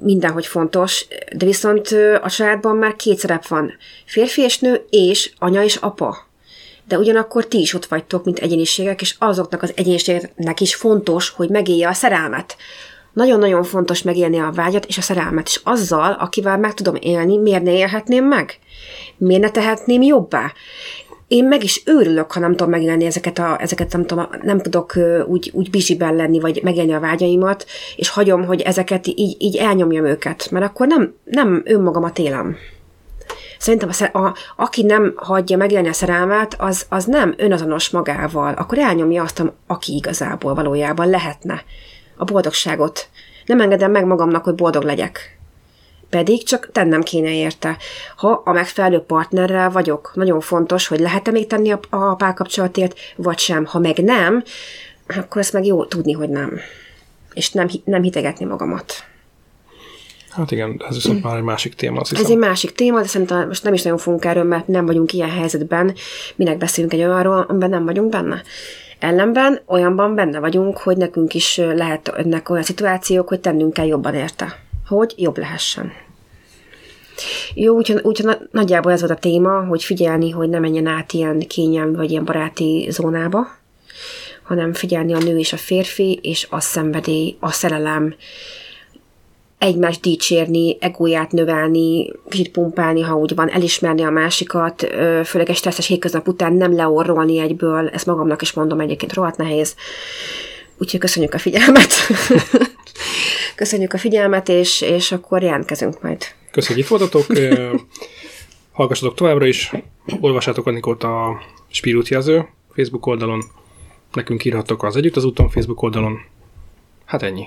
mindenhogy 0.00 0.46
fontos, 0.46 1.06
de 1.36 1.44
viszont 1.46 1.88
a 2.22 2.30
családban 2.30 2.76
már 2.76 2.96
két 2.96 3.18
szerep 3.18 3.46
van. 3.46 3.72
Férfi 4.04 4.42
és 4.42 4.58
nő, 4.58 4.84
és 4.90 5.32
anya 5.38 5.62
és 5.62 5.76
apa 5.76 6.29
de 6.90 6.98
ugyanakkor 6.98 7.46
ti 7.46 7.60
is 7.60 7.74
ott 7.74 7.86
vagytok, 7.86 8.24
mint 8.24 8.38
egyéniségek, 8.38 9.00
és 9.00 9.14
azoknak 9.18 9.62
az 9.62 9.72
egyéniségeknek 9.76 10.60
is 10.60 10.74
fontos, 10.74 11.28
hogy 11.28 11.48
megélje 11.48 11.88
a 11.88 11.92
szerelmet. 11.92 12.56
Nagyon-nagyon 13.12 13.62
fontos 13.62 14.02
megélni 14.02 14.38
a 14.38 14.52
vágyat 14.54 14.84
és 14.84 14.98
a 14.98 15.02
szerelmet, 15.02 15.46
és 15.46 15.60
azzal, 15.64 16.12
akivel 16.12 16.58
meg 16.58 16.74
tudom 16.74 16.94
élni, 17.00 17.36
miért 17.36 17.62
ne 17.62 17.72
élhetném 17.72 18.24
meg? 18.24 18.58
Miért 19.16 19.42
ne 19.42 19.50
tehetném 19.50 20.02
jobbá? 20.02 20.52
Én 21.28 21.44
meg 21.44 21.64
is 21.64 21.82
őrülök, 21.86 22.32
ha 22.32 22.40
nem 22.40 22.50
tudom 22.50 22.70
megélni 22.70 23.04
ezeket, 23.04 23.38
a, 23.38 23.60
ezeket 23.60 23.92
nem, 23.92 24.06
tudom, 24.06 24.28
nem 24.42 24.60
tudok 24.60 24.92
úgy, 25.26 25.50
úgy 25.54 25.70
bizsiben 25.70 26.14
lenni, 26.14 26.40
vagy 26.40 26.60
megélni 26.62 26.92
a 26.92 27.00
vágyaimat, 27.00 27.66
és 27.96 28.08
hagyom, 28.08 28.44
hogy 28.44 28.60
ezeket 28.60 29.06
így, 29.06 29.36
így 29.38 29.56
elnyomjam 29.56 30.04
őket, 30.04 30.50
mert 30.50 30.64
akkor 30.64 30.86
nem, 30.86 31.14
nem 31.24 31.62
önmagamat 31.64 32.18
élem. 32.18 32.56
Szerintem 33.60 33.90
a, 34.12 34.18
a, 34.18 34.34
aki 34.56 34.82
nem 34.82 35.12
hagyja 35.16 35.56
megélni 35.56 35.88
a 35.88 35.92
szerelmet, 35.92 36.54
az, 36.58 36.86
az 36.88 37.04
nem 37.04 37.34
önazonos 37.36 37.90
magával, 37.90 38.54
akkor 38.54 38.78
elnyomja 38.78 39.22
azt, 39.22 39.42
aki 39.66 39.94
igazából 39.94 40.54
valójában 40.54 41.08
lehetne. 41.08 41.64
A 42.16 42.24
boldogságot. 42.24 43.08
Nem 43.46 43.60
engedem 43.60 43.90
meg 43.90 44.04
magamnak, 44.04 44.44
hogy 44.44 44.54
boldog 44.54 44.82
legyek. 44.82 45.38
Pedig 46.10 46.44
csak 46.44 46.68
tennem 46.72 47.02
kéne 47.02 47.34
érte. 47.34 47.76
Ha 48.16 48.42
a 48.44 48.52
megfelelő 48.52 48.98
partnerrel 48.98 49.70
vagyok, 49.70 50.12
nagyon 50.14 50.40
fontos, 50.40 50.86
hogy 50.86 51.00
lehet-e 51.00 51.30
még 51.30 51.46
tenni 51.46 51.70
a, 51.70 51.80
a 51.90 52.14
párkapcsolatért, 52.14 52.98
vagy 53.16 53.38
sem. 53.38 53.64
Ha 53.64 53.78
meg 53.78 53.96
nem, 53.96 54.42
akkor 55.06 55.40
ezt 55.40 55.52
meg 55.52 55.64
jó 55.64 55.84
tudni, 55.84 56.12
hogy 56.12 56.28
nem. 56.28 56.60
És 57.32 57.50
nem, 57.50 57.68
nem 57.84 58.02
hitegetni 58.02 58.44
magamat. 58.44 59.04
Hát 60.30 60.50
igen, 60.50 60.82
ez 60.88 60.94
viszont 60.94 61.22
már 61.22 61.36
egy 61.36 61.42
másik 61.42 61.74
téma, 61.74 62.00
azt 62.00 62.10
hiszem. 62.10 62.24
Ez 62.24 62.30
egy 62.30 62.36
másik 62.36 62.72
téma, 62.72 63.00
de 63.00 63.06
szerintem 63.06 63.46
most 63.46 63.64
nem 63.64 63.74
is 63.74 63.82
nagyon 63.82 63.98
fogunk 63.98 64.24
erről, 64.24 64.44
mert 64.44 64.66
nem 64.66 64.86
vagyunk 64.86 65.12
ilyen 65.12 65.30
helyzetben. 65.30 65.94
Minek 66.36 66.58
beszélünk 66.58 66.92
egy 66.92 67.02
olyanról, 67.02 67.44
amiben 67.48 67.70
nem 67.70 67.84
vagyunk 67.84 68.10
benne. 68.10 68.42
Ellenben 68.98 69.60
olyanban 69.66 70.14
benne 70.14 70.38
vagyunk, 70.38 70.78
hogy 70.78 70.96
nekünk 70.96 71.34
is 71.34 71.56
lehet 71.56 72.08
ennek 72.08 72.50
olyan 72.50 72.62
szituációk, 72.62 73.28
hogy 73.28 73.40
tennünk 73.40 73.72
kell 73.72 73.86
jobban 73.86 74.14
érte. 74.14 74.58
Hogy 74.88 75.14
jobb 75.16 75.38
lehessen. 75.38 75.92
Jó, 77.54 77.76
úgyhogy, 77.76 78.00
úgyhogy 78.02 78.36
nagyjából 78.50 78.92
ez 78.92 79.00
volt 79.00 79.12
a 79.12 79.16
téma, 79.16 79.64
hogy 79.64 79.84
figyelni, 79.84 80.30
hogy 80.30 80.48
ne 80.48 80.58
menjen 80.58 80.86
át 80.86 81.12
ilyen 81.12 81.38
kényelmi 81.38 81.96
vagy 81.96 82.10
ilyen 82.10 82.24
baráti 82.24 82.86
zónába, 82.90 83.46
hanem 84.42 84.72
figyelni 84.72 85.12
a 85.12 85.18
nő 85.18 85.38
és 85.38 85.52
a 85.52 85.56
férfi, 85.56 86.18
és 86.22 86.46
a 86.50 86.60
szenvedély, 86.60 87.36
a 87.40 87.50
szerelem, 87.50 88.14
egymást 89.60 90.00
dicsérni, 90.00 90.76
egóját 90.80 91.32
növelni, 91.32 92.12
kicsit 92.28 92.50
pumpálni, 92.50 93.00
ha 93.00 93.16
úgy 93.16 93.34
van, 93.34 93.50
elismerni 93.50 94.02
a 94.02 94.10
másikat, 94.10 94.86
főleg 95.24 95.48
egy 95.48 95.56
stresszes 95.56 95.86
hétköznap 95.86 96.28
után 96.28 96.52
nem 96.52 96.74
leorrolni 96.74 97.38
egyből, 97.38 97.88
ezt 97.88 98.06
magamnak 98.06 98.42
is 98.42 98.52
mondom 98.52 98.80
egyébként 98.80 99.12
rohadt 99.12 99.36
nehéz. 99.36 99.74
Úgyhogy 100.78 101.00
köszönjük 101.00 101.34
a 101.34 101.38
figyelmet. 101.38 101.92
köszönjük 103.56 103.92
a 103.92 103.98
figyelmet, 103.98 104.48
és, 104.48 104.80
és 104.80 105.12
akkor 105.12 105.42
jelentkezünk 105.42 106.02
majd. 106.02 106.24
Köszönjük, 106.50 106.88
itt. 106.90 107.40
Hallgassatok 108.72 109.14
továbbra 109.14 109.46
is. 109.46 109.72
Olvassátok 110.20 110.66
Anikót 110.66 111.02
a 111.02 111.40
Spirut 111.68 112.08
jelző 112.08 112.48
Facebook 112.74 113.06
oldalon. 113.06 113.42
Nekünk 114.12 114.44
írhattok 114.44 114.82
az 114.82 114.96
Együtt 114.96 115.16
az 115.16 115.24
úton 115.24 115.48
Facebook 115.48 115.82
oldalon. 115.82 116.20
Hát 117.04 117.22
ennyi. 117.22 117.46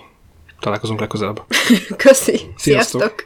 Találkozunk 0.64 1.00
legközelebb. 1.00 1.46
Köszi. 1.98 2.40
Sziasztok. 2.58 3.02
Sziasztok. 3.02 3.24